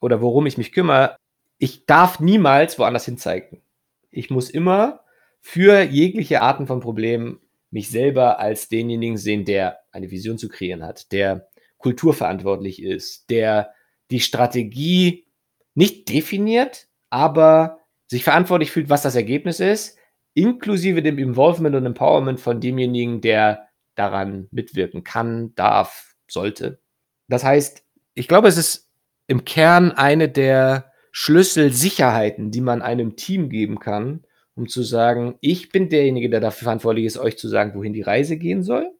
oder 0.00 0.20
worum 0.20 0.46
ich 0.46 0.56
mich 0.56 0.72
kümmere, 0.72 1.16
ich 1.58 1.86
darf 1.86 2.20
niemals 2.20 2.78
woanders 2.78 3.04
hin 3.04 3.18
zeigen. 3.18 3.62
Ich 4.10 4.30
muss 4.30 4.50
immer 4.50 5.01
für 5.42 5.82
jegliche 5.82 6.40
Arten 6.40 6.66
von 6.66 6.80
Problemen 6.80 7.40
mich 7.70 7.90
selber 7.90 8.38
als 8.38 8.68
denjenigen 8.68 9.16
sehen, 9.16 9.44
der 9.44 9.80
eine 9.90 10.10
Vision 10.10 10.38
zu 10.38 10.48
kreieren 10.48 10.84
hat, 10.84 11.10
der 11.12 11.48
kulturverantwortlich 11.78 12.82
ist, 12.82 13.28
der 13.28 13.74
die 14.10 14.20
Strategie 14.20 15.26
nicht 15.74 16.08
definiert, 16.08 16.88
aber 17.10 17.80
sich 18.06 18.24
verantwortlich 18.24 18.70
fühlt, 18.70 18.88
was 18.88 19.02
das 19.02 19.16
Ergebnis 19.16 19.58
ist, 19.58 19.98
inklusive 20.34 21.02
dem 21.02 21.18
Involvement 21.18 21.74
und 21.74 21.86
Empowerment 21.86 22.40
von 22.40 22.60
demjenigen, 22.60 23.20
der 23.20 23.68
daran 23.94 24.48
mitwirken 24.50 25.02
kann, 25.02 25.54
darf, 25.54 26.14
sollte. 26.28 26.80
Das 27.28 27.44
heißt, 27.44 27.84
ich 28.14 28.28
glaube, 28.28 28.48
es 28.48 28.56
ist 28.56 28.90
im 29.26 29.44
Kern 29.44 29.92
eine 29.92 30.28
der 30.28 30.92
Schlüsselsicherheiten, 31.10 32.50
die 32.50 32.60
man 32.60 32.80
einem 32.80 33.16
Team 33.16 33.48
geben 33.48 33.78
kann, 33.78 34.24
um 34.54 34.68
zu 34.68 34.82
sagen, 34.82 35.36
ich 35.40 35.70
bin 35.70 35.88
derjenige, 35.88 36.30
der 36.30 36.40
dafür 36.40 36.66
verantwortlich 36.66 37.06
ist, 37.06 37.18
euch 37.18 37.38
zu 37.38 37.48
sagen, 37.48 37.74
wohin 37.74 37.92
die 37.92 38.02
Reise 38.02 38.36
gehen 38.36 38.62
soll. 38.62 38.90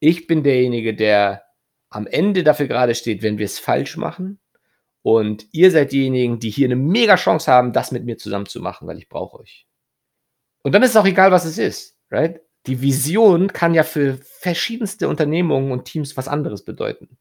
Ich 0.00 0.26
bin 0.26 0.42
derjenige, 0.42 0.94
der 0.94 1.44
am 1.88 2.06
Ende 2.06 2.42
dafür 2.42 2.66
gerade 2.66 2.94
steht, 2.94 3.22
wenn 3.22 3.38
wir 3.38 3.46
es 3.46 3.58
falsch 3.58 3.96
machen. 3.96 4.40
Und 5.02 5.46
ihr 5.52 5.70
seid 5.70 5.92
diejenigen, 5.92 6.38
die 6.38 6.50
hier 6.50 6.68
eine 6.68 6.76
mega 6.76 7.16
Chance 7.16 7.50
haben, 7.50 7.72
das 7.72 7.92
mit 7.92 8.04
mir 8.04 8.18
zusammen 8.18 8.46
zu 8.46 8.60
machen, 8.60 8.86
weil 8.86 8.98
ich 8.98 9.08
brauche 9.08 9.40
euch. 9.40 9.66
Und 10.62 10.72
dann 10.72 10.82
ist 10.82 10.90
es 10.90 10.96
auch 10.96 11.06
egal, 11.06 11.32
was 11.32 11.44
es 11.44 11.58
ist, 11.58 11.98
right? 12.10 12.40
die 12.66 12.80
Vision 12.80 13.52
kann 13.52 13.74
ja 13.74 13.82
für 13.82 14.18
verschiedenste 14.22 15.08
Unternehmungen 15.08 15.72
und 15.72 15.84
Teams 15.84 16.16
was 16.16 16.28
anderes 16.28 16.64
bedeuten. 16.64 17.18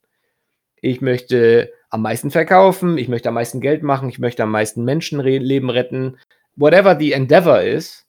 Ich 0.75 1.01
möchte 1.01 1.71
am 1.89 2.01
meisten 2.01 2.31
verkaufen, 2.31 2.97
ich 2.97 3.07
möchte 3.07 3.29
am 3.29 3.35
meisten 3.35 3.61
Geld 3.61 3.83
machen, 3.83 4.09
ich 4.09 4.19
möchte 4.19 4.43
am 4.43 4.51
meisten 4.51 4.83
Menschenleben 4.83 5.69
retten, 5.69 6.17
whatever 6.61 6.97
the 6.97 7.11
endeavor 7.11 7.61
ist. 7.61 8.05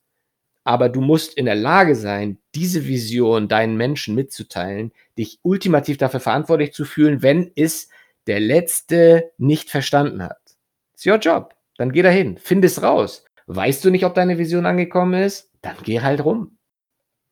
Aber 0.65 0.89
du 0.89 1.01
musst 1.01 1.37
in 1.37 1.47
der 1.47 1.57
Lage 1.57 1.97
sein, 1.97 2.39
diese 2.55 2.87
Vision 2.87 3.49
deinen 3.49 3.77
Menschen 3.77 4.15
mitzuteilen, 4.15 4.93
dich 5.19 5.41
ultimativ 5.43 5.97
dafür 5.97 6.21
verantwortlich 6.21 6.73
zu 6.73 6.85
fühlen, 6.85 7.23
wenn 7.23 7.51
es 7.57 7.89
der 8.29 8.39
Letzte 8.39 9.33
nicht 9.39 9.71
verstanden 9.71 10.23
hat. 10.23 10.39
It's 10.95 11.05
your 11.05 11.17
job. 11.17 11.57
Dann 11.79 11.91
geh 11.91 12.03
dahin, 12.03 12.39
find 12.39 12.65
es 12.65 12.83
raus. 12.83 13.25
Weißt 13.47 13.85
du 13.85 13.91
nicht, 13.91 14.05
ob 14.05 14.15
deine 14.15 14.39
Vision 14.39 14.67
angekommen 14.67 15.21
ist? 15.21 15.51
Dann 15.63 15.77
geh 15.83 16.01
halt 16.01 16.25
rum. 16.25 16.59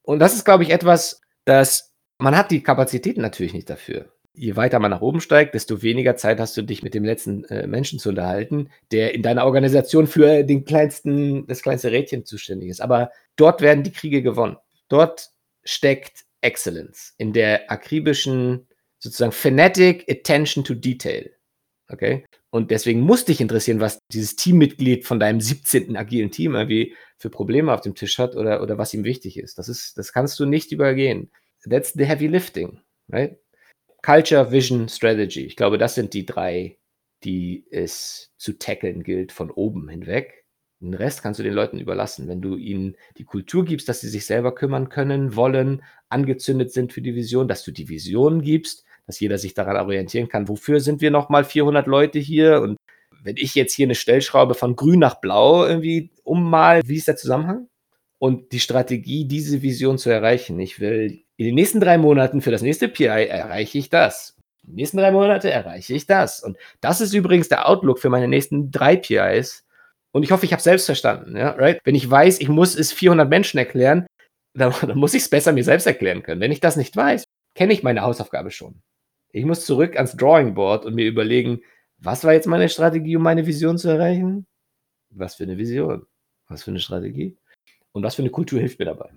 Und 0.02 0.18
das 0.18 0.34
ist, 0.34 0.44
glaube 0.44 0.64
ich, 0.64 0.70
etwas, 0.70 1.20
das 1.44 1.90
man 2.20 2.36
hat 2.36 2.50
die 2.50 2.62
Kapazitäten 2.62 3.22
natürlich 3.22 3.54
nicht 3.54 3.70
dafür. 3.70 4.12
Je 4.32 4.56
weiter 4.56 4.78
man 4.78 4.90
nach 4.90 5.00
oben 5.00 5.20
steigt, 5.20 5.54
desto 5.54 5.82
weniger 5.82 6.16
Zeit 6.16 6.38
hast 6.38 6.56
du, 6.56 6.62
dich 6.62 6.82
mit 6.82 6.94
dem 6.94 7.04
letzten 7.04 7.44
äh, 7.44 7.66
Menschen 7.66 7.98
zu 7.98 8.10
unterhalten, 8.10 8.70
der 8.92 9.14
in 9.14 9.22
deiner 9.22 9.44
Organisation 9.44 10.06
für 10.06 10.44
den 10.44 10.64
kleinsten, 10.64 11.46
das 11.46 11.62
kleinste 11.62 11.90
Rädchen 11.90 12.24
zuständig 12.24 12.70
ist. 12.70 12.80
Aber 12.80 13.10
dort 13.36 13.60
werden 13.60 13.82
die 13.82 13.92
Kriege 13.92 14.22
gewonnen. 14.22 14.56
Dort 14.88 15.30
steckt 15.64 16.24
Excellence 16.40 17.14
in 17.18 17.32
der 17.32 17.70
akribischen, 17.70 18.68
sozusagen 18.98 19.32
Fanatic 19.32 20.10
Attention 20.10 20.64
to 20.64 20.74
Detail. 20.74 21.30
Okay? 21.88 22.24
Und 22.50 22.70
deswegen 22.70 23.00
muss 23.00 23.24
dich 23.24 23.40
interessieren, 23.40 23.80
was 23.80 23.98
dieses 24.12 24.36
Teammitglied 24.36 25.06
von 25.06 25.20
deinem 25.20 25.40
17. 25.40 25.96
agilen 25.96 26.30
Team 26.30 26.54
irgendwie 26.54 26.94
für 27.16 27.30
Probleme 27.30 27.72
auf 27.72 27.80
dem 27.80 27.94
Tisch 27.94 28.18
hat 28.18 28.36
oder, 28.36 28.62
oder 28.62 28.78
was 28.78 28.94
ihm 28.94 29.04
wichtig 29.04 29.38
ist. 29.38 29.58
Das 29.58 29.68
ist, 29.68 29.98
das 29.98 30.12
kannst 30.12 30.38
du 30.40 30.46
nicht 30.46 30.72
übergehen. 30.72 31.30
That's 31.68 31.92
the 31.92 32.04
heavy 32.04 32.26
lifting, 32.26 32.80
right? 33.08 33.38
Culture, 34.02 34.50
Vision, 34.50 34.88
Strategy. 34.88 35.44
Ich 35.44 35.56
glaube, 35.56 35.78
das 35.78 35.94
sind 35.94 36.14
die 36.14 36.26
drei, 36.26 36.78
die 37.24 37.66
es 37.70 38.32
zu 38.36 38.58
tackeln 38.58 39.02
gilt 39.02 39.32
von 39.32 39.50
oben 39.50 39.88
hinweg. 39.88 40.44
Den 40.80 40.94
Rest 40.94 41.22
kannst 41.22 41.38
du 41.38 41.44
den 41.44 41.52
Leuten 41.52 41.78
überlassen. 41.78 42.26
Wenn 42.26 42.40
du 42.40 42.56
ihnen 42.56 42.96
die 43.18 43.24
Kultur 43.24 43.66
gibst, 43.66 43.88
dass 43.88 44.00
sie 44.00 44.08
sich 44.08 44.24
selber 44.24 44.54
kümmern 44.54 44.88
können, 44.88 45.36
wollen, 45.36 45.82
angezündet 46.08 46.72
sind 46.72 46.92
für 46.92 47.02
die 47.02 47.14
Vision, 47.14 47.48
dass 47.48 47.64
du 47.64 47.70
die 47.70 47.90
Vision 47.90 48.40
gibst, 48.40 48.84
dass 49.06 49.20
jeder 49.20 49.36
sich 49.36 49.52
daran 49.52 49.76
orientieren 49.76 50.28
kann. 50.28 50.48
Wofür 50.48 50.80
sind 50.80 51.02
wir 51.02 51.10
nochmal 51.10 51.44
400 51.44 51.86
Leute 51.86 52.18
hier? 52.18 52.62
Und 52.62 52.78
wenn 53.22 53.36
ich 53.36 53.54
jetzt 53.54 53.74
hier 53.74 53.86
eine 53.86 53.94
Stellschraube 53.94 54.54
von 54.54 54.74
grün 54.74 55.00
nach 55.00 55.20
blau 55.20 55.66
irgendwie 55.66 56.10
ummal, 56.24 56.80
wie 56.86 56.96
ist 56.96 57.08
der 57.08 57.16
Zusammenhang? 57.16 57.68
Und 58.18 58.52
die 58.52 58.60
Strategie, 58.60 59.26
diese 59.26 59.60
Vision 59.62 59.98
zu 59.98 60.08
erreichen. 60.08 60.58
Ich 60.60 60.80
will 60.80 61.24
in 61.40 61.46
den 61.46 61.54
nächsten 61.54 61.80
drei 61.80 61.96
Monaten 61.96 62.42
für 62.42 62.50
das 62.50 62.60
nächste 62.60 62.86
PI 62.86 63.06
erreiche 63.06 63.78
ich 63.78 63.88
das. 63.88 64.36
In 64.62 64.72
den 64.72 64.76
nächsten 64.76 64.98
drei 64.98 65.10
Monate 65.10 65.50
erreiche 65.50 65.94
ich 65.94 66.04
das. 66.06 66.42
Und 66.42 66.58
das 66.82 67.00
ist 67.00 67.14
übrigens 67.14 67.48
der 67.48 67.66
Outlook 67.66 67.98
für 67.98 68.10
meine 68.10 68.28
nächsten 68.28 68.70
drei 68.70 68.94
PIs. 68.94 69.64
Und 70.12 70.22
ich 70.22 70.32
hoffe, 70.32 70.44
ich 70.44 70.52
habe 70.52 70.60
selbst 70.60 70.84
verstanden. 70.84 71.38
Ja, 71.38 71.52
right? 71.52 71.80
Wenn 71.82 71.94
ich 71.94 72.10
weiß, 72.10 72.42
ich 72.42 72.50
muss 72.50 72.76
es 72.76 72.92
400 72.92 73.26
Menschen 73.26 73.56
erklären, 73.56 74.06
dann, 74.54 74.74
dann 74.82 74.98
muss 74.98 75.14
ich 75.14 75.22
es 75.22 75.30
besser 75.30 75.52
mir 75.52 75.64
selbst 75.64 75.86
erklären 75.86 76.22
können. 76.22 76.42
Wenn 76.42 76.52
ich 76.52 76.60
das 76.60 76.76
nicht 76.76 76.94
weiß, 76.94 77.24
kenne 77.54 77.72
ich 77.72 77.82
meine 77.82 78.02
Hausaufgabe 78.02 78.50
schon. 78.50 78.82
Ich 79.32 79.46
muss 79.46 79.64
zurück 79.64 79.96
ans 79.96 80.14
Drawing 80.14 80.52
Board 80.52 80.84
und 80.84 80.94
mir 80.94 81.06
überlegen, 81.06 81.62
was 81.96 82.22
war 82.22 82.34
jetzt 82.34 82.48
meine 82.48 82.68
Strategie, 82.68 83.16
um 83.16 83.22
meine 83.22 83.46
Vision 83.46 83.78
zu 83.78 83.88
erreichen? 83.88 84.44
Was 85.08 85.36
für 85.36 85.44
eine 85.44 85.56
Vision? 85.56 86.04
Was 86.48 86.64
für 86.64 86.70
eine 86.70 86.80
Strategie? 86.80 87.38
Und 87.92 88.02
was 88.02 88.16
für 88.16 88.22
eine 88.22 88.30
Kultur 88.30 88.60
hilft 88.60 88.78
mir 88.78 88.84
dabei? 88.84 89.08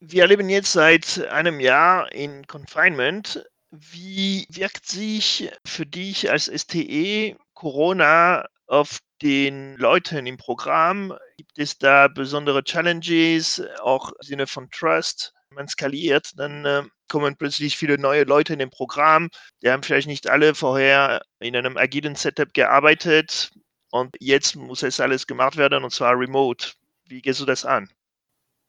Wir 0.00 0.26
leben 0.26 0.48
jetzt 0.48 0.72
seit 0.72 1.26
einem 1.28 1.60
Jahr 1.60 2.12
in 2.12 2.46
Confinement. 2.46 3.44
Wie 3.70 4.46
wirkt 4.48 4.86
sich 4.86 5.50
für 5.64 5.86
dich 5.86 6.30
als 6.30 6.46
STE 6.46 7.36
Corona 7.54 8.46
auf 8.66 8.98
den 9.22 9.76
Leuten 9.76 10.26
im 10.26 10.36
Programm? 10.36 11.14
Gibt 11.36 11.58
es 11.58 11.78
da 11.78 12.08
besondere 12.08 12.62
Challenges, 12.62 13.62
auch 13.80 14.12
im 14.12 14.26
Sinne 14.26 14.46
von 14.46 14.70
Trust? 14.70 15.34
man 15.58 15.68
skaliert, 15.68 16.38
dann 16.38 16.64
äh, 16.64 16.82
kommen 17.08 17.36
plötzlich 17.36 17.76
viele 17.76 17.98
neue 17.98 18.24
Leute 18.24 18.52
in 18.52 18.58
dem 18.58 18.70
Programm. 18.70 19.28
Die 19.62 19.70
haben 19.70 19.82
vielleicht 19.82 20.06
nicht 20.06 20.28
alle 20.28 20.54
vorher 20.54 21.22
in 21.40 21.56
einem 21.56 21.76
agilen 21.76 22.14
Setup 22.14 22.52
gearbeitet 22.54 23.50
und 23.90 24.14
jetzt 24.20 24.56
muss 24.56 24.82
es 24.82 25.00
alles 25.00 25.26
gemacht 25.26 25.56
werden 25.56 25.84
und 25.84 25.90
zwar 25.90 26.18
remote. 26.18 26.72
Wie 27.06 27.20
gehst 27.20 27.40
du 27.40 27.44
das 27.44 27.64
an? 27.64 27.88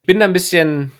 Ich 0.01 0.07
bin 0.07 0.19
da 0.19 0.25
ein 0.25 0.33
bisschen 0.33 0.91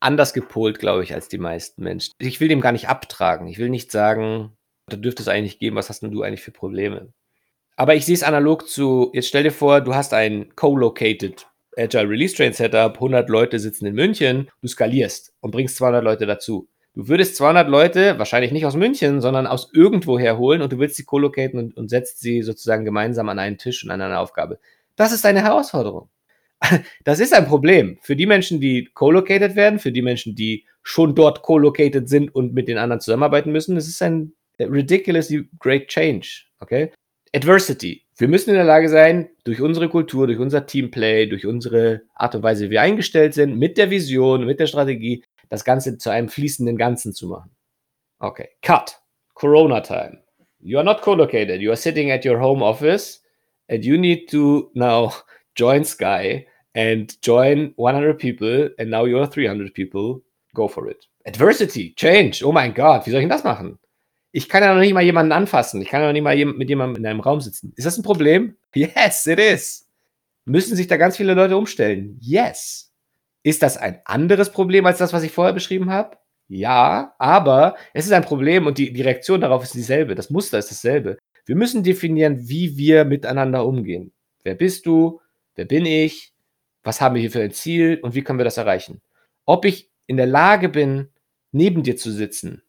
anders 0.00 0.32
gepolt, 0.32 0.78
glaube 0.78 1.02
ich, 1.02 1.14
als 1.14 1.28
die 1.28 1.38
meisten 1.38 1.82
Menschen. 1.82 2.12
Ich 2.18 2.40
will 2.40 2.48
dem 2.48 2.60
gar 2.60 2.72
nicht 2.72 2.88
abtragen. 2.88 3.48
Ich 3.48 3.58
will 3.58 3.68
nicht 3.68 3.90
sagen, 3.90 4.56
da 4.88 4.96
dürfte 4.96 5.22
es 5.22 5.28
eigentlich 5.28 5.58
geben, 5.58 5.76
was 5.76 5.88
hast 5.88 6.00
denn 6.00 6.10
du 6.10 6.22
eigentlich 6.22 6.42
für 6.42 6.52
Probleme? 6.52 7.12
Aber 7.76 7.94
ich 7.94 8.06
sehe 8.06 8.14
es 8.14 8.22
analog 8.22 8.68
zu, 8.68 9.10
jetzt 9.12 9.28
stell 9.28 9.42
dir 9.42 9.52
vor, 9.52 9.80
du 9.80 9.94
hast 9.94 10.14
ein 10.14 10.54
co-located 10.56 11.46
Agile 11.76 12.08
Release 12.08 12.34
Train 12.34 12.54
Setup, 12.54 12.94
100 12.94 13.28
Leute 13.28 13.58
sitzen 13.58 13.86
in 13.86 13.94
München, 13.94 14.50
du 14.62 14.68
skalierst 14.68 15.34
und 15.40 15.50
bringst 15.50 15.76
200 15.76 16.02
Leute 16.02 16.24
dazu. 16.24 16.68
Du 16.94 17.08
würdest 17.08 17.36
200 17.36 17.68
Leute 17.68 18.18
wahrscheinlich 18.18 18.52
nicht 18.52 18.64
aus 18.64 18.74
München, 18.74 19.20
sondern 19.20 19.46
aus 19.46 19.70
irgendwoher 19.74 20.38
holen 20.38 20.62
und 20.62 20.72
du 20.72 20.78
willst 20.78 20.96
sie 20.96 21.04
collocaten 21.04 21.58
und, 21.58 21.76
und 21.76 21.90
setzt 21.90 22.20
sie 22.20 22.40
sozusagen 22.40 22.86
gemeinsam 22.86 23.28
an 23.28 23.38
einen 23.38 23.58
Tisch 23.58 23.84
und 23.84 23.90
an 23.90 24.00
eine 24.00 24.18
Aufgabe. 24.18 24.58
Das 24.96 25.12
ist 25.12 25.26
eine 25.26 25.42
Herausforderung. 25.42 26.08
Das 27.04 27.20
ist 27.20 27.34
ein 27.34 27.46
Problem 27.46 27.98
für 28.02 28.16
die 28.16 28.26
Menschen, 28.26 28.60
die 28.60 28.88
collocated 28.94 29.56
werden, 29.56 29.78
für 29.78 29.92
die 29.92 30.02
Menschen, 30.02 30.34
die 30.34 30.64
schon 30.82 31.14
dort 31.14 31.42
co-located 31.42 32.08
sind 32.08 32.34
und 32.34 32.54
mit 32.54 32.68
den 32.68 32.78
anderen 32.78 33.00
zusammenarbeiten 33.00 33.52
müssen. 33.52 33.76
Es 33.76 33.88
ist 33.88 34.02
ein 34.02 34.32
ridiculously 34.58 35.48
great 35.58 35.88
change. 35.88 36.44
Okay? 36.60 36.92
Adversity. 37.34 38.02
Wir 38.16 38.28
müssen 38.28 38.50
in 38.50 38.56
der 38.56 38.64
Lage 38.64 38.88
sein, 38.88 39.28
durch 39.44 39.60
unsere 39.60 39.88
Kultur, 39.88 40.26
durch 40.26 40.38
unser 40.38 40.64
Teamplay, 40.64 41.26
durch 41.26 41.44
unsere 41.44 42.02
Art 42.14 42.34
und 42.34 42.42
Weise, 42.42 42.66
wie 42.66 42.70
wir 42.70 42.82
eingestellt 42.82 43.34
sind, 43.34 43.58
mit 43.58 43.76
der 43.76 43.90
Vision, 43.90 44.46
mit 44.46 44.58
der 44.58 44.66
Strategie, 44.66 45.22
das 45.48 45.64
Ganze 45.64 45.98
zu 45.98 46.10
einem 46.10 46.28
fließenden 46.28 46.76
Ganzen 46.78 47.12
zu 47.12 47.28
machen. 47.28 47.50
Okay. 48.18 48.48
Cut. 48.62 48.98
Corona 49.34 49.80
time. 49.80 50.22
You 50.60 50.78
are 50.78 50.84
not 50.84 51.02
co-located. 51.02 51.60
You 51.60 51.70
are 51.70 51.76
sitting 51.76 52.10
at 52.10 52.24
your 52.24 52.40
home 52.40 52.62
office 52.62 53.22
and 53.68 53.84
you 53.84 53.98
need 53.98 54.30
to 54.30 54.70
now 54.74 55.12
join 55.54 55.84
Sky 55.84 56.46
and 56.76 57.18
join 57.22 57.72
100 57.76 58.18
people 58.18 58.70
and 58.78 58.90
now 58.90 59.06
you 59.06 59.18
are 59.18 59.26
300 59.26 59.72
people. 59.74 60.22
Go 60.54 60.68
for 60.68 60.88
it. 60.88 61.06
Adversity, 61.26 61.94
change. 61.96 62.44
Oh 62.44 62.52
mein 62.52 62.74
Gott, 62.74 63.06
wie 63.06 63.10
soll 63.10 63.20
ich 63.20 63.24
denn 63.24 63.30
das 63.30 63.44
machen? 63.44 63.78
Ich 64.30 64.48
kann 64.48 64.62
ja 64.62 64.72
noch 64.74 64.80
nicht 64.80 64.92
mal 64.92 65.02
jemanden 65.02 65.32
anfassen. 65.32 65.80
Ich 65.80 65.88
kann 65.88 66.02
ja 66.02 66.08
noch 66.08 66.12
nicht 66.12 66.22
mal 66.22 66.36
mit 66.36 66.68
jemandem 66.68 67.02
in 67.02 67.06
einem 67.06 67.20
Raum 67.20 67.40
sitzen. 67.40 67.72
Ist 67.76 67.86
das 67.86 67.96
ein 67.96 68.04
Problem? 68.04 68.56
Yes, 68.74 69.26
it 69.26 69.38
is. 69.40 69.88
Müssen 70.44 70.76
sich 70.76 70.86
da 70.86 70.98
ganz 70.98 71.16
viele 71.16 71.32
Leute 71.32 71.56
umstellen? 71.56 72.18
Yes. 72.20 72.92
Ist 73.42 73.62
das 73.62 73.78
ein 73.78 74.00
anderes 74.04 74.52
Problem 74.52 74.84
als 74.84 74.98
das, 74.98 75.14
was 75.14 75.22
ich 75.22 75.32
vorher 75.32 75.54
beschrieben 75.54 75.90
habe? 75.90 76.18
Ja, 76.48 77.14
aber 77.18 77.76
es 77.94 78.04
ist 78.04 78.12
ein 78.12 78.24
Problem 78.24 78.66
und 78.66 78.76
die, 78.76 78.92
die 78.92 79.02
Reaktion 79.02 79.40
darauf 79.40 79.62
ist 79.62 79.74
dieselbe. 79.74 80.14
Das 80.14 80.30
Muster 80.30 80.58
ist 80.58 80.70
dasselbe. 80.70 81.16
Wir 81.46 81.56
müssen 81.56 81.82
definieren, 81.82 82.48
wie 82.48 82.76
wir 82.76 83.04
miteinander 83.04 83.64
umgehen. 83.66 84.12
Wer 84.44 84.54
bist 84.54 84.84
du? 84.84 85.20
Wer 85.54 85.64
bin 85.64 85.86
ich? 85.86 86.34
Was 86.86 87.00
haben 87.00 87.16
wir 87.16 87.20
hier 87.20 87.32
für 87.32 87.42
ein 87.42 87.50
Ziel 87.50 87.98
und 88.00 88.14
wie 88.14 88.22
können 88.22 88.38
wir 88.38 88.44
das 88.44 88.58
erreichen? 88.58 89.02
Ob 89.44 89.64
ich 89.64 89.90
in 90.06 90.16
der 90.16 90.26
Lage 90.26 90.68
bin, 90.68 91.08
neben 91.50 91.82
dir 91.82 91.96
zu 91.96 92.12
sitzen 92.12 92.62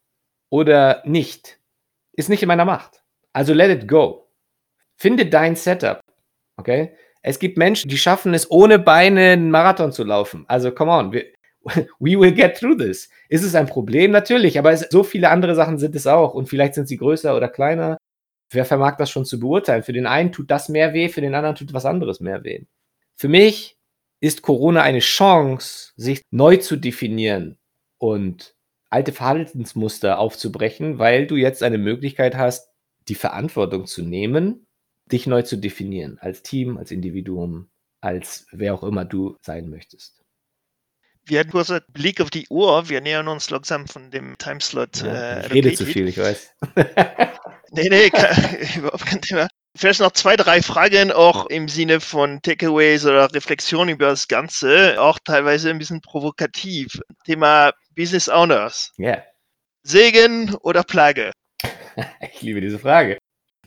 oder 0.50 1.02
nicht, 1.06 1.60
ist 2.14 2.28
nicht 2.28 2.42
in 2.42 2.48
meiner 2.48 2.64
Macht. 2.64 3.04
Also 3.32 3.54
let 3.54 3.70
it 3.70 3.86
go. 3.86 4.28
Finde 4.96 5.26
dein 5.26 5.54
Setup. 5.54 6.00
Okay? 6.56 6.96
Es 7.22 7.38
gibt 7.38 7.58
Menschen, 7.58 7.88
die 7.88 7.96
schaffen 7.96 8.34
es, 8.34 8.50
ohne 8.50 8.80
Beine 8.80 9.30
einen 9.30 9.52
Marathon 9.52 9.92
zu 9.92 10.02
laufen. 10.02 10.44
Also, 10.48 10.72
come 10.72 10.90
on. 10.90 11.12
Wir, 11.12 11.26
we 12.00 12.18
will 12.18 12.32
get 12.32 12.58
through 12.58 12.76
this. 12.76 13.08
Ist 13.28 13.44
es 13.44 13.54
ein 13.54 13.66
Problem? 13.66 14.10
Natürlich, 14.10 14.58
aber 14.58 14.72
es, 14.72 14.80
so 14.90 15.04
viele 15.04 15.30
andere 15.30 15.54
Sachen 15.54 15.78
sind 15.78 15.94
es 15.94 16.08
auch. 16.08 16.34
Und 16.34 16.48
vielleicht 16.48 16.74
sind 16.74 16.88
sie 16.88 16.96
größer 16.96 17.36
oder 17.36 17.48
kleiner. 17.48 17.98
Wer 18.50 18.64
vermag 18.64 18.96
das 18.96 19.10
schon 19.10 19.24
zu 19.24 19.38
beurteilen? 19.38 19.84
Für 19.84 19.92
den 19.92 20.06
einen 20.06 20.32
tut 20.32 20.50
das 20.50 20.68
mehr 20.68 20.92
weh, 20.92 21.08
für 21.08 21.20
den 21.20 21.36
anderen 21.36 21.54
tut 21.54 21.72
was 21.72 21.84
anderes 21.84 22.18
mehr 22.18 22.42
weh. 22.42 22.64
Für 23.14 23.28
mich 23.28 23.77
ist 24.20 24.42
Corona 24.42 24.82
eine 24.82 25.00
Chance, 25.00 25.92
sich 25.96 26.22
neu 26.30 26.56
zu 26.56 26.76
definieren 26.76 27.58
und 27.98 28.54
alte 28.90 29.12
Verhaltensmuster 29.12 30.18
aufzubrechen, 30.18 30.98
weil 30.98 31.26
du 31.26 31.36
jetzt 31.36 31.62
eine 31.62 31.78
Möglichkeit 31.78 32.36
hast, 32.36 32.70
die 33.08 33.14
Verantwortung 33.14 33.86
zu 33.86 34.02
nehmen, 34.02 34.66
dich 35.06 35.26
neu 35.26 35.42
zu 35.42 35.56
definieren, 35.56 36.18
als 36.20 36.42
Team, 36.42 36.76
als 36.76 36.90
Individuum, 36.90 37.70
als 38.00 38.46
wer 38.52 38.74
auch 38.74 38.82
immer 38.82 39.04
du 39.04 39.36
sein 39.42 39.68
möchtest. 39.68 40.22
Wir 41.24 41.40
hatten 41.40 41.50
kurz 41.50 41.70
einen 41.70 41.84
Blick 41.92 42.22
auf 42.22 42.30
die 42.30 42.46
Uhr. 42.48 42.88
Wir 42.88 43.02
nähern 43.02 43.28
uns 43.28 43.50
langsam 43.50 43.86
von 43.86 44.10
dem 44.10 44.38
Timeslot. 44.38 45.02
Ja, 45.02 45.40
äh, 45.40 45.46
ich 45.46 45.52
rede 45.52 45.74
zu 45.74 45.84
viel, 45.84 46.08
ich 46.08 46.16
weiß. 46.16 46.54
nee, 47.72 47.88
nee, 47.90 48.06
überhaupt 48.76 49.04
kein 49.04 49.20
Thema. 49.20 49.48
Vielleicht 49.78 50.00
noch 50.00 50.10
zwei, 50.10 50.34
drei 50.34 50.60
Fragen 50.60 51.12
auch 51.12 51.46
im 51.46 51.68
Sinne 51.68 52.00
von 52.00 52.42
Takeaways 52.42 53.06
oder 53.06 53.32
Reflexion 53.32 53.88
über 53.88 54.06
das 54.06 54.26
Ganze, 54.26 55.00
auch 55.00 55.20
teilweise 55.24 55.70
ein 55.70 55.78
bisschen 55.78 56.00
provokativ. 56.00 57.00
Thema 57.24 57.70
Business 57.94 58.28
Owners. 58.28 58.92
Ja. 58.98 59.10
Yeah. 59.10 59.22
Segen 59.84 60.56
oder 60.62 60.82
Plage? 60.82 61.30
ich 62.34 62.42
liebe 62.42 62.60
diese 62.60 62.80
Frage. 62.80 63.18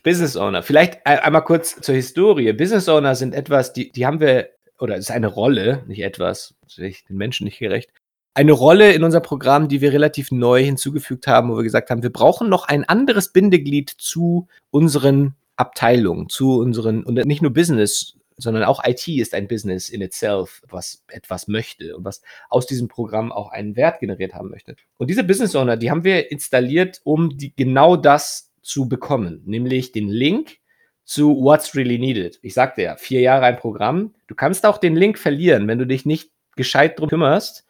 Business 0.02 0.36
Owner. 0.36 0.62
Vielleicht 0.62 1.06
einmal 1.06 1.44
kurz 1.44 1.80
zur 1.80 1.94
Historie. 1.94 2.52
Business 2.52 2.90
Owner 2.90 3.14
sind 3.14 3.34
etwas, 3.34 3.72
die, 3.72 3.90
die 3.90 4.04
haben 4.04 4.20
wir, 4.20 4.50
oder 4.78 4.96
es 4.96 5.06
ist 5.06 5.12
eine 5.12 5.28
Rolle, 5.28 5.82
nicht 5.86 6.02
etwas, 6.02 6.54
das 6.64 6.76
ist 6.76 7.08
den 7.08 7.16
Menschen 7.16 7.44
nicht 7.44 7.58
gerecht, 7.58 7.88
eine 8.34 8.52
Rolle 8.52 8.92
in 8.92 9.02
unserem 9.02 9.22
Programm, 9.22 9.68
die 9.68 9.80
wir 9.80 9.94
relativ 9.94 10.30
neu 10.30 10.62
hinzugefügt 10.62 11.26
haben, 11.26 11.50
wo 11.50 11.56
wir 11.56 11.62
gesagt 11.62 11.88
haben, 11.88 12.02
wir 12.02 12.12
brauchen 12.12 12.50
noch 12.50 12.68
ein 12.68 12.86
anderes 12.86 13.32
Bindeglied 13.32 13.88
zu 13.88 14.46
unseren 14.70 15.36
Abteilungen, 15.56 16.28
zu 16.28 16.58
unseren, 16.58 17.04
und 17.04 17.24
nicht 17.24 17.42
nur 17.42 17.52
Business, 17.52 18.16
sondern 18.36 18.64
auch 18.64 18.82
IT 18.84 19.06
ist 19.08 19.34
ein 19.34 19.48
Business 19.48 19.88
in 19.88 20.00
itself, 20.00 20.62
was 20.68 21.04
etwas 21.08 21.48
möchte 21.48 21.96
und 21.96 22.04
was 22.04 22.22
aus 22.48 22.66
diesem 22.66 22.88
Programm 22.88 23.32
auch 23.32 23.50
einen 23.50 23.76
Wert 23.76 24.00
generiert 24.00 24.34
haben 24.34 24.50
möchte. 24.50 24.76
Und 24.98 25.08
diese 25.10 25.24
Business 25.24 25.54
Owner, 25.54 25.76
die 25.76 25.90
haben 25.90 26.04
wir 26.04 26.30
installiert, 26.30 27.00
um 27.04 27.36
die, 27.36 27.54
genau 27.54 27.96
das 27.96 28.52
zu 28.62 28.88
bekommen, 28.88 29.42
nämlich 29.44 29.92
den 29.92 30.08
Link 30.08 30.58
zu 31.04 31.36
What's 31.42 31.74
Really 31.74 31.98
Needed. 31.98 32.38
Ich 32.42 32.54
sagte 32.54 32.82
ja, 32.82 32.96
vier 32.96 33.20
Jahre 33.20 33.46
ein 33.46 33.56
Programm. 33.56 34.14
Du 34.28 34.34
kannst 34.34 34.64
auch 34.64 34.78
den 34.78 34.96
Link 34.96 35.18
verlieren, 35.18 35.66
wenn 35.68 35.78
du 35.78 35.86
dich 35.86 36.06
nicht 36.06 36.30
gescheit 36.56 36.98
drum 36.98 37.08
kümmerst. 37.08 37.66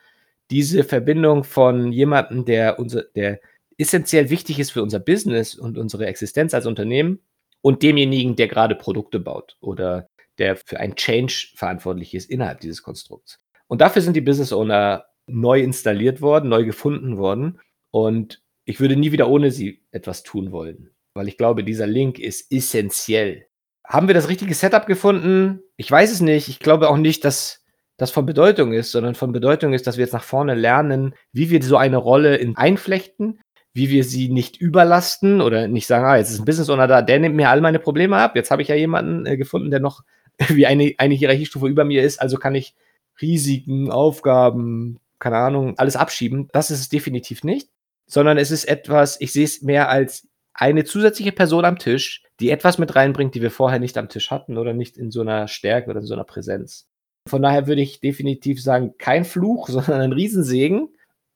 Diese 0.50 0.84
Verbindung 0.84 1.44
von 1.44 1.92
jemandem, 1.92 2.44
der, 2.44 2.78
unser, 2.78 3.04
der 3.14 3.40
essentiell 3.78 4.28
wichtig 4.28 4.58
ist 4.58 4.70
für 4.70 4.82
unser 4.82 5.00
Business 5.00 5.54
und 5.54 5.78
unsere 5.78 6.06
Existenz 6.06 6.52
als 6.52 6.66
Unternehmen 6.66 7.20
und 7.62 7.82
demjenigen, 7.82 8.36
der 8.36 8.48
gerade 8.48 8.74
Produkte 8.74 9.20
baut 9.20 9.56
oder 9.60 10.08
der 10.38 10.56
für 10.56 10.78
ein 10.80 10.96
Change 10.96 11.48
verantwortlich 11.56 12.14
ist 12.14 12.30
innerhalb 12.30 12.60
dieses 12.60 12.82
Konstrukts. 12.82 13.38
Und 13.68 13.80
dafür 13.80 14.02
sind 14.02 14.14
die 14.14 14.20
Business 14.20 14.52
Owner 14.52 15.06
neu 15.26 15.60
installiert 15.60 16.20
worden, 16.20 16.48
neu 16.48 16.64
gefunden 16.64 17.16
worden. 17.16 17.60
Und 17.90 18.42
ich 18.64 18.80
würde 18.80 18.96
nie 18.96 19.12
wieder 19.12 19.28
ohne 19.28 19.50
sie 19.50 19.82
etwas 19.92 20.22
tun 20.22 20.52
wollen, 20.52 20.90
weil 21.14 21.28
ich 21.28 21.36
glaube, 21.36 21.64
dieser 21.64 21.86
Link 21.86 22.18
ist 22.18 22.52
essentiell. 22.52 23.46
Haben 23.86 24.08
wir 24.08 24.14
das 24.14 24.28
richtige 24.28 24.54
Setup 24.54 24.86
gefunden? 24.86 25.60
Ich 25.76 25.90
weiß 25.90 26.12
es 26.12 26.20
nicht. 26.20 26.48
Ich 26.48 26.58
glaube 26.58 26.88
auch 26.88 26.96
nicht, 26.96 27.24
dass 27.24 27.64
das 27.96 28.10
von 28.10 28.26
Bedeutung 28.26 28.72
ist, 28.72 28.90
sondern 28.90 29.14
von 29.14 29.32
Bedeutung 29.32 29.74
ist, 29.74 29.86
dass 29.86 29.96
wir 29.96 30.04
jetzt 30.04 30.14
nach 30.14 30.22
vorne 30.22 30.54
lernen, 30.54 31.14
wie 31.32 31.50
wir 31.50 31.62
so 31.62 31.76
eine 31.76 31.98
Rolle 31.98 32.36
in 32.36 32.56
einflechten, 32.56 33.40
wie 33.74 33.88
wir 33.88 34.04
sie 34.04 34.28
nicht 34.28 34.56
überlasten 34.58 35.40
oder 35.40 35.68
nicht 35.68 35.86
sagen, 35.86 36.04
ah, 36.04 36.16
jetzt 36.16 36.30
ist 36.30 36.40
ein 36.40 36.44
Business 36.44 36.68
Owner 36.68 36.86
da, 36.86 37.02
der 37.02 37.18
nimmt 37.18 37.36
mir 37.36 37.48
all 37.48 37.60
meine 37.60 37.78
Probleme 37.78 38.16
ab. 38.16 38.36
Jetzt 38.36 38.50
habe 38.50 38.62
ich 38.62 38.68
ja 38.68 38.74
jemanden 38.74 39.24
äh, 39.26 39.36
gefunden, 39.36 39.70
der 39.70 39.80
noch 39.80 40.02
wie 40.48 40.66
eine, 40.66 40.94
eine 40.98 41.14
Hierarchiestufe 41.14 41.66
über 41.68 41.84
mir 41.84 42.02
ist, 42.02 42.20
also 42.20 42.36
kann 42.36 42.54
ich 42.54 42.74
Risiken, 43.20 43.90
Aufgaben, 43.90 44.98
keine 45.18 45.36
Ahnung, 45.36 45.78
alles 45.78 45.96
abschieben. 45.96 46.48
Das 46.52 46.70
ist 46.70 46.80
es 46.80 46.88
definitiv 46.88 47.44
nicht, 47.44 47.68
sondern 48.06 48.38
es 48.38 48.50
ist 48.50 48.64
etwas, 48.64 49.20
ich 49.20 49.32
sehe 49.32 49.44
es 49.44 49.62
mehr 49.62 49.88
als 49.88 50.28
eine 50.54 50.84
zusätzliche 50.84 51.32
Person 51.32 51.64
am 51.64 51.78
Tisch, 51.78 52.22
die 52.40 52.50
etwas 52.50 52.78
mit 52.78 52.94
reinbringt, 52.94 53.34
die 53.34 53.42
wir 53.42 53.50
vorher 53.50 53.78
nicht 53.78 53.96
am 53.96 54.08
Tisch 54.08 54.30
hatten 54.30 54.58
oder 54.58 54.74
nicht 54.74 54.96
in 54.96 55.10
so 55.10 55.20
einer 55.20 55.48
Stärke 55.48 55.90
oder 55.90 56.00
in 56.00 56.06
so 56.06 56.14
einer 56.14 56.24
Präsenz. 56.24 56.88
Von 57.28 57.42
daher 57.42 57.66
würde 57.66 57.82
ich 57.82 58.00
definitiv 58.00 58.62
sagen, 58.62 58.94
kein 58.98 59.24
Fluch, 59.24 59.68
sondern 59.70 60.00
ein 60.00 60.12
Riesensegen, 60.12 60.88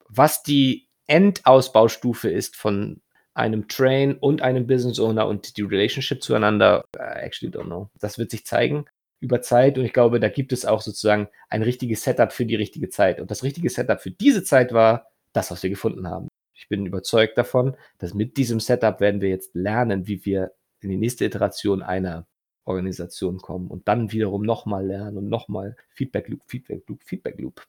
was 0.09 0.43
die 0.43 0.86
Endausbaustufe 1.07 2.29
ist 2.29 2.57
von 2.57 3.01
einem 3.35 3.69
Train 3.69 4.17
und 4.17 4.41
einem 4.43 4.67
Business 4.67 4.99
Owner 4.99 5.27
und 5.27 5.57
die 5.57 5.63
Relationship 5.63 6.23
zueinander, 6.23 6.85
I 6.97 7.21
actually 7.21 7.55
don't 7.55 7.67
know. 7.67 7.91
Das 8.01 8.19
wird 8.19 8.31
sich 8.31 8.47
zeigen 8.47 8.87
über 9.21 9.43
Zeit 9.43 9.79
und 9.79 9.85
ich 9.85 9.93
glaube, 9.93 10.21
da 10.21 10.29
gibt 10.29 10.53
es 10.53 10.65
auch 10.65 10.81
sozusagen 10.81 11.29
ein 11.49 11.63
richtiges 11.63 12.03
Setup 12.03 12.33
für 12.33 12.47
die 12.47 12.55
richtige 12.55 12.89
Zeit. 12.89 13.21
Und 13.21 13.31
das 13.31 13.43
richtige 13.43 13.69
Setup 13.69 14.01
für 14.01 14.11
diese 14.11 14.43
Zeit 14.43 14.73
war 14.73 15.11
das, 15.33 15.51
was 15.51 15.63
wir 15.63 15.71
gefunden 15.71 16.09
haben. 16.09 16.29
Ich 16.55 16.69
bin 16.69 16.87
überzeugt 16.87 17.37
davon, 17.37 17.77
dass 17.99 18.15
mit 18.15 18.37
diesem 18.39 18.61
Setup 18.61 19.01
werden 19.01 19.21
wir 19.21 19.29
jetzt 19.29 19.55
lernen, 19.55 20.07
wie 20.07 20.25
wir 20.25 20.53
in 20.81 20.89
die 20.89 20.97
nächste 20.97 21.25
Iteration 21.25 21.83
einer 21.83 22.27
Organisation 22.65 23.39
kommen 23.39 23.69
und 23.69 23.87
dann 23.87 24.13
wiederum 24.13 24.43
nochmal 24.43 24.87
lernen 24.87 25.19
und 25.19 25.29
nochmal 25.29 25.77
Feedback 25.91 26.29
Loop, 26.29 26.43
Feedback 26.47 26.89
Loop, 26.89 27.03
Feedback 27.05 27.39
Loop. 27.39 27.67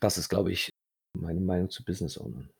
Das 0.00 0.18
ist, 0.18 0.28
glaube 0.28 0.50
ich, 0.50 0.70
meine 1.18 1.40
Meinung 1.40 1.70
zu 1.70 1.84
Business 1.84 2.18
Ownern. 2.18 2.50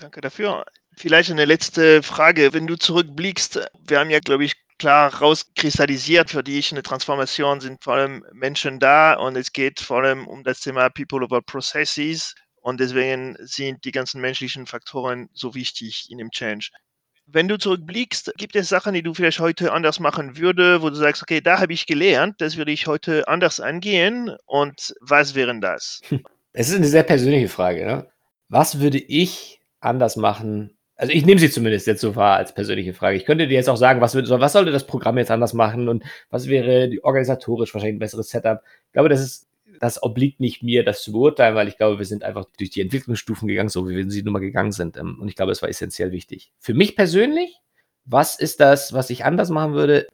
Danke 0.00 0.22
dafür. 0.22 0.64
Vielleicht 0.96 1.30
eine 1.30 1.44
letzte 1.44 2.02
Frage. 2.02 2.54
Wenn 2.54 2.66
du 2.66 2.76
zurückblickst, 2.76 3.68
wir 3.86 3.98
haben 3.98 4.10
ja, 4.10 4.20
glaube 4.20 4.44
ich, 4.44 4.54
klar 4.78 5.14
rauskristallisiert, 5.14 6.30
für 6.30 6.42
dich 6.42 6.72
eine 6.72 6.82
Transformation 6.82 7.60
sind 7.60 7.84
vor 7.84 7.94
allem 7.94 8.24
Menschen 8.32 8.80
da 8.80 9.12
und 9.12 9.36
es 9.36 9.52
geht 9.52 9.78
vor 9.80 9.98
allem 9.98 10.26
um 10.26 10.42
das 10.42 10.60
Thema 10.60 10.88
People 10.88 11.22
over 11.22 11.42
Processes 11.42 12.34
und 12.62 12.80
deswegen 12.80 13.36
sind 13.40 13.84
die 13.84 13.92
ganzen 13.92 14.22
menschlichen 14.22 14.66
Faktoren 14.66 15.28
so 15.34 15.54
wichtig 15.54 16.06
in 16.10 16.16
dem 16.16 16.30
Change. 16.30 16.70
Wenn 17.26 17.46
du 17.46 17.58
zurückblickst, 17.58 18.32
gibt 18.38 18.56
es 18.56 18.70
Sachen, 18.70 18.94
die 18.94 19.02
du 19.02 19.12
vielleicht 19.12 19.38
heute 19.38 19.72
anders 19.72 20.00
machen 20.00 20.38
würde, 20.38 20.80
wo 20.80 20.88
du 20.88 20.96
sagst, 20.96 21.22
okay, 21.22 21.42
da 21.42 21.60
habe 21.60 21.74
ich 21.74 21.86
gelernt, 21.86 22.40
das 22.40 22.56
würde 22.56 22.72
ich 22.72 22.86
heute 22.86 23.28
anders 23.28 23.60
angehen 23.60 24.34
und 24.46 24.94
was 25.00 25.34
wären 25.34 25.60
das? 25.60 26.00
Es 26.52 26.68
ist 26.68 26.74
eine 26.74 26.88
sehr 26.88 27.04
persönliche 27.04 27.48
Frage. 27.48 27.86
Ne? 27.86 28.10
Was 28.48 28.80
würde 28.80 28.98
ich 28.98 29.59
anders 29.80 30.16
machen? 30.16 30.76
Also 30.96 31.12
ich 31.12 31.24
nehme 31.24 31.40
sie 31.40 31.50
zumindest 31.50 31.86
jetzt 31.86 32.02
so 32.02 32.14
wahr 32.14 32.36
als 32.36 32.54
persönliche 32.54 32.92
Frage. 32.92 33.16
Ich 33.16 33.24
könnte 33.24 33.48
dir 33.48 33.54
jetzt 33.54 33.70
auch 33.70 33.76
sagen, 33.76 34.02
was, 34.02 34.14
was 34.14 34.52
sollte 34.52 34.70
das 34.70 34.86
Programm 34.86 35.16
jetzt 35.16 35.30
anders 35.30 35.54
machen 35.54 35.88
und 35.88 36.04
was 36.28 36.46
wäre 36.46 36.90
organisatorisch 37.02 37.72
wahrscheinlich 37.72 37.96
ein 37.96 38.00
besseres 38.00 38.28
Setup. 38.28 38.62
Ich 38.86 38.92
glaube, 38.92 39.08
das 39.08 39.20
ist 39.20 39.50
das 39.80 40.02
obliegt 40.02 40.40
nicht 40.40 40.62
mir, 40.62 40.84
das 40.84 41.02
zu 41.02 41.12
beurteilen, 41.12 41.54
weil 41.54 41.66
ich 41.66 41.78
glaube, 41.78 41.98
wir 41.98 42.04
sind 42.04 42.22
einfach 42.22 42.44
durch 42.58 42.68
die 42.68 42.82
Entwicklungsstufen 42.82 43.48
gegangen, 43.48 43.70
so 43.70 43.88
wie 43.88 43.96
wir 43.96 44.10
sie 44.10 44.22
nun 44.22 44.34
mal 44.34 44.40
gegangen 44.40 44.72
sind. 44.72 44.98
Ähm, 44.98 45.18
und 45.20 45.28
ich 45.28 45.36
glaube, 45.36 45.52
es 45.52 45.62
war 45.62 45.70
essentiell 45.70 46.12
wichtig. 46.12 46.52
Für 46.58 46.74
mich 46.74 46.96
persönlich, 46.96 47.56
was 48.04 48.38
ist 48.38 48.60
das, 48.60 48.92
was 48.92 49.08
ich 49.08 49.24
anders 49.24 49.48
machen 49.48 49.72
würde? 49.72 50.06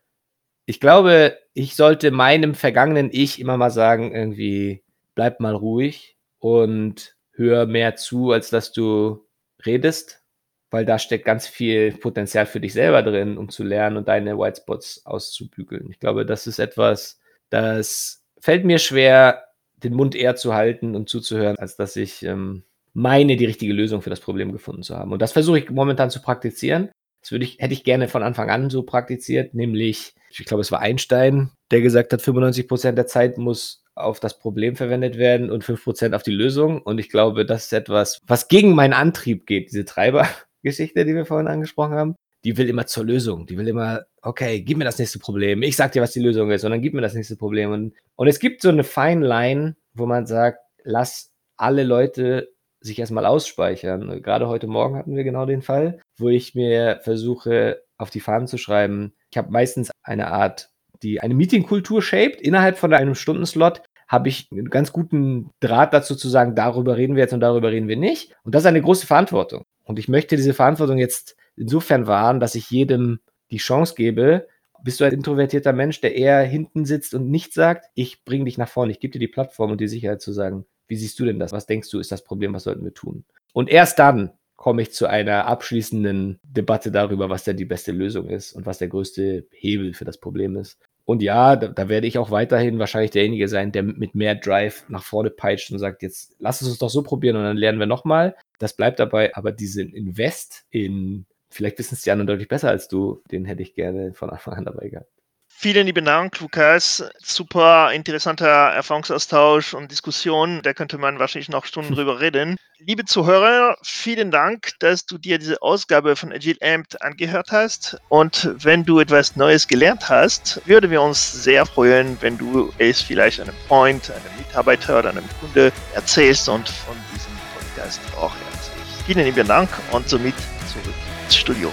Ich 0.67 0.79
glaube, 0.79 1.39
ich 1.53 1.75
sollte 1.75 2.13
meinem 2.13 2.55
vergangenen 2.55 3.11
Ich 3.13 3.41
immer 3.41 3.57
mal 3.57 3.71
sagen, 3.71 4.15
irgendwie, 4.15 4.85
bleib 5.17 5.41
mal 5.41 5.55
ruhig 5.55 6.17
und 6.39 7.17
hör 7.33 7.67
mehr 7.67 7.97
zu, 7.97 8.31
als 8.31 8.51
dass 8.51 8.73
du 8.73 9.26
redest, 9.67 10.23
weil 10.71 10.85
da 10.85 10.99
steckt 10.99 11.25
ganz 11.25 11.47
viel 11.47 11.93
Potenzial 11.93 12.47
für 12.47 12.61
dich 12.61 12.73
selber 12.73 13.03
drin, 13.03 13.39
um 13.39 13.49
zu 13.49 13.65
lernen 13.65 13.97
und 13.97 14.09
deine 14.09 14.39
White 14.39 14.61
Spots 14.63 15.05
auszubügeln. 15.05 15.91
Ich 15.91 16.01
glaube, 16.01 16.27
das 16.27 16.47
ist 16.47 16.59
etwas, 16.59 17.19
das 17.51 18.25
fällt 18.39 18.65
mir 18.65 18.79
schwer, 18.79 19.45
den 19.77 19.95
Mund 19.95 20.15
eher 20.15 20.37
zu 20.37 20.55
halten 20.55 20.95
und 20.97 21.09
zuzuhören, 21.09 21.57
als 21.59 21.77
dass 21.77 21.97
ich 21.97 22.23
ähm, 22.23 22.65
meine, 22.93 23.37
die 23.37 23.45
richtige 23.45 23.73
Lösung 23.73 24.03
für 24.03 24.11
das 24.11 24.21
Problem 24.21 24.53
gefunden 24.53 24.83
zu 24.83 24.97
haben. 24.97 25.13
Und 25.13 25.21
das 25.21 25.33
versuche 25.33 25.59
ich 25.59 25.71
momentan 25.71 26.11
zu 26.11 26.23
praktizieren. 26.23 26.91
Das 27.21 27.31
würde 27.31 27.45
ich, 27.45 27.59
hätte 27.59 27.75
ich 27.75 27.85
gerne 27.85 28.09
von 28.09 28.23
Anfang 28.23 28.51
an 28.51 28.71
so 28.71 28.85
praktiziert, 28.85 29.53
nämlich, 29.53 30.15
ich 30.31 30.45
glaube, 30.45 30.61
es 30.61 30.73
war 30.73 30.81
Einstein, 30.81 31.51
der 31.71 31.81
gesagt 31.81 32.13
hat, 32.13 32.23
95 32.23 32.69
Prozent 32.69 32.97
der 32.97 33.07
Zeit 33.07 33.37
muss 33.37 33.83
auf 33.97 34.21
das 34.21 34.39
Problem 34.39 34.77
verwendet 34.77 35.17
werden 35.17 35.51
und 35.51 35.65
5 35.65 35.83
Prozent 35.83 36.15
auf 36.15 36.23
die 36.23 36.31
Lösung. 36.31 36.83
Und 36.83 36.99
ich 36.99 37.09
glaube, 37.09 37.45
das 37.47 37.65
ist 37.65 37.73
etwas, 37.73 38.21
was 38.27 38.49
gegen 38.49 38.75
meinen 38.75 38.93
Antrieb 38.93 39.47
geht, 39.47 39.71
diese 39.71 39.85
Treibergeschichte, 39.85 41.05
die 41.05 41.15
wir 41.15 41.27
vorhin 41.27 41.49
angesprochen 41.49 41.95
haben. 41.95 42.17
Die 42.45 42.57
will 42.57 42.69
immer 42.69 42.87
zur 42.87 43.05
Lösung. 43.05 43.47
Die 43.47 43.57
will 43.57 43.67
immer, 43.67 44.05
okay, 44.23 44.61
gib 44.61 44.79
mir 44.79 44.85
das 44.85 44.99
nächste 44.99 45.19
Problem. 45.19 45.63
Ich 45.63 45.77
sag 45.77 45.93
dir, 45.93 46.03
was 46.03 46.13
die 46.13 46.21
Lösung 46.21 46.51
ist, 46.51 46.65
und 46.65 46.71
dann 46.71 46.83
gib 46.83 46.95
mir 46.95 47.01
das 47.01 47.15
nächste 47.15 47.37
Problem. 47.37 47.73
Und, 47.73 47.95
und 48.15 48.29
es 48.29 48.39
gibt 48.39 48.63
so 48.63 48.69
eine 48.69 48.85
Fine 48.85 49.27
Line, 49.27 49.77
wo 49.95 50.07
man 50.07 50.27
sagt, 50.27 50.61
lass 50.85 51.33
alle 51.57 51.83
Leute 51.83 52.51
sich 52.81 52.99
erstmal 52.99 53.27
ausspeichern. 53.27 54.23
Gerade 54.23 54.49
heute 54.49 54.67
Morgen 54.67 54.97
hatten 54.97 55.17
wir 55.17 55.25
genau 55.25 55.47
den 55.47 55.63
Fall, 55.63 56.01
wo 56.19 56.29
ich 56.29 56.55
mir 56.55 57.01
versuche, 57.03 57.83
auf 57.99 58.11
die 58.11 58.21
Fahnen 58.21 58.47
zu 58.47 58.59
schreiben. 58.59 59.15
Ich 59.31 59.39
habe 59.39 59.51
meistens 59.51 59.91
eine 60.03 60.29
Art, 60.29 60.71
die 61.03 61.21
eine 61.21 61.35
Meetingkultur 61.35 62.03
shaped. 62.03 62.41
Innerhalb 62.41 62.79
von 62.79 62.93
einem 62.93 63.15
Stundenslot 63.15 63.83
habe 64.07 64.29
ich 64.29 64.49
einen 64.53 64.71
ganz 64.71 64.93
guten 64.93 65.51
Draht 65.61 65.93
dazu 65.93 66.15
zu 66.15 66.29
sagen, 66.29 66.55
darüber 66.55 66.97
reden 66.97 67.17
wir 67.17 67.23
jetzt 67.23 67.35
und 67.35 67.41
darüber 67.41 67.71
reden 67.71 67.89
wir 67.89 67.97
nicht. 67.97 68.37
Und 68.45 68.55
das 68.55 68.63
ist 68.63 68.67
eine 68.67 68.83
große 68.83 69.07
Verantwortung. 69.07 69.65
Und 69.85 69.99
ich 69.99 70.09
möchte 70.09 70.37
diese 70.37 70.55
Verantwortung 70.55 70.99
jetzt 70.99 71.37
insofern 71.57 72.07
wahren, 72.07 72.41
dass 72.41 72.55
ich 72.55 72.71
jedem 72.71 73.21
die 73.51 73.59
Chance 73.59 73.95
gebe, 73.97 74.47
bist 74.83 75.01
du 75.01 75.05
ein 75.05 75.13
introvertierter 75.13 75.73
Mensch, 75.73 76.01
der 76.01 76.15
eher 76.15 76.43
hinten 76.43 76.85
sitzt 76.85 77.15
und 77.15 77.31
nichts 77.31 77.55
sagt? 77.55 77.87
Ich 77.95 78.25
bringe 78.25 78.45
dich 78.45 78.59
nach 78.59 78.69
vorne, 78.69 78.93
ich 78.93 79.01
gebe 79.01 79.13
dir 79.13 79.19
die 79.19 79.29
Plattform 79.29 79.73
und 79.73 79.81
die 79.81 79.89
Sicherheit 79.89 80.21
zu 80.21 80.33
sagen, 80.33 80.67
wie 80.87 80.97
siehst 80.97 81.19
du 81.19 81.25
denn 81.25 81.39
das? 81.39 81.53
Was 81.53 81.67
denkst 81.67 81.91
du, 81.91 81.99
ist 81.99 82.13
das 82.13 82.23
Problem? 82.23 82.55
Was 82.55 82.65
sollten 82.65 82.85
wir 82.85 82.95
tun? 82.95 83.25
Und 83.53 83.69
erst 83.69 83.99
dann 83.99 84.33
komme 84.55 84.83
ich 84.83 84.93
zu 84.93 85.07
einer 85.07 85.47
abschließenden 85.47 86.39
Debatte 86.43 86.91
darüber, 86.91 87.29
was 87.29 87.45
denn 87.45 87.57
die 87.57 87.65
beste 87.65 87.93
Lösung 87.93 88.29
ist 88.29 88.53
und 88.53 88.67
was 88.67 88.79
der 88.79 88.89
größte 88.89 89.47
Hebel 89.51 89.93
für 89.93 90.05
das 90.05 90.19
Problem 90.19 90.57
ist. 90.57 90.79
Und 91.07 91.23
ja, 91.23 91.55
da, 91.55 91.69
da, 91.69 91.89
werde 91.89 92.09
ich 92.09 92.19
auch 92.19 92.33
weiterhin 92.33 92.81
wahrscheinlich 92.81 93.13
derjenige 93.13 93.47
sein, 93.49 93.71
der 93.71 93.85
mit 93.85 94.17
mehr 94.17 94.35
Drive 94.35 94.85
nach 94.89 95.05
vorne 95.05 95.31
peitscht 95.31 95.71
und 95.71 95.79
sagt, 95.79 96.03
jetzt 96.03 96.35
lass 96.41 96.61
es 96.61 96.69
uns 96.69 96.79
doch 96.79 96.91
so 96.91 97.03
probieren 97.03 97.37
und 97.37 97.45
dann 97.45 97.57
lernen 97.57 97.79
wir 97.79 97.87
nochmal. 97.87 98.35
Das 98.59 98.75
bleibt 98.75 98.99
dabei, 98.99 99.35
aber 99.37 99.53
diesen 99.53 99.95
Invest 99.95 100.67
in 100.71 101.27
vielleicht 101.49 101.79
wissen 101.79 101.95
es 101.95 102.03
die 102.03 102.11
anderen 102.11 102.27
deutlich 102.27 102.49
besser 102.49 102.71
als 102.71 102.89
du. 102.89 103.23
Den 103.31 103.45
hätte 103.45 103.63
ich 103.63 103.75
gerne 103.75 104.15
von 104.15 104.31
Anfang 104.31 104.55
an 104.55 104.65
dabei 104.65 104.89
gehabt. 104.89 105.11
Vielen 105.59 105.87
lieben 105.87 106.05
Dank, 106.05 106.39
Lukas. 106.41 107.03
Super 107.19 107.91
interessanter 107.95 108.47
Erfahrungsaustausch 108.47 109.73
und 109.73 109.91
Diskussion. 109.91 110.61
Da 110.63 110.75
könnte 110.75 110.99
man 110.99 111.19
wahrscheinlich 111.19 111.49
noch 111.49 111.65
Stunden 111.65 111.95
drüber 111.95 112.21
reden. 112.21 112.57
Liebe 112.79 113.07
Zuhörer, 113.07 113.79
vielen 113.83 114.31
Dank, 114.31 114.73
dass 114.81 115.07
du 115.07 115.17
dir 115.17 115.39
diese 115.39 115.63
Ausgabe 115.63 116.15
von 116.15 116.31
Agile 116.31 116.59
Amped 116.61 117.01
angehört 117.01 117.53
hast. 117.53 117.97
Und 118.11 118.51
wenn 118.63 118.85
du 118.85 119.01
etwas 119.01 119.35
Neues 119.37 119.67
gelernt 119.67 120.11
hast, 120.11 120.61
würden 120.67 120.91
wir 120.91 121.01
uns 121.01 121.33
sehr 121.33 121.65
freuen, 121.65 122.19
wenn 122.21 122.37
du 122.37 122.71
es 122.77 123.01
vielleicht 123.01 123.41
einem 123.41 123.57
Freund, 123.67 124.11
einem 124.11 124.37
Mitarbeiter 124.37 124.99
oder 124.99 125.09
einem 125.09 125.25
Kunde 125.41 125.73
erzählst 125.95 126.51
und 126.51 126.69
von 126.69 126.97
diesem 127.15 127.33
Podcast 127.55 128.01
auch 128.19 128.35
erzählst. 128.53 129.07
Vielen 129.07 129.25
lieben 129.25 129.49
Dank 129.49 129.71
und 129.91 130.07
somit 130.07 130.35
zurück 130.71 130.95
Studio. 131.31 131.73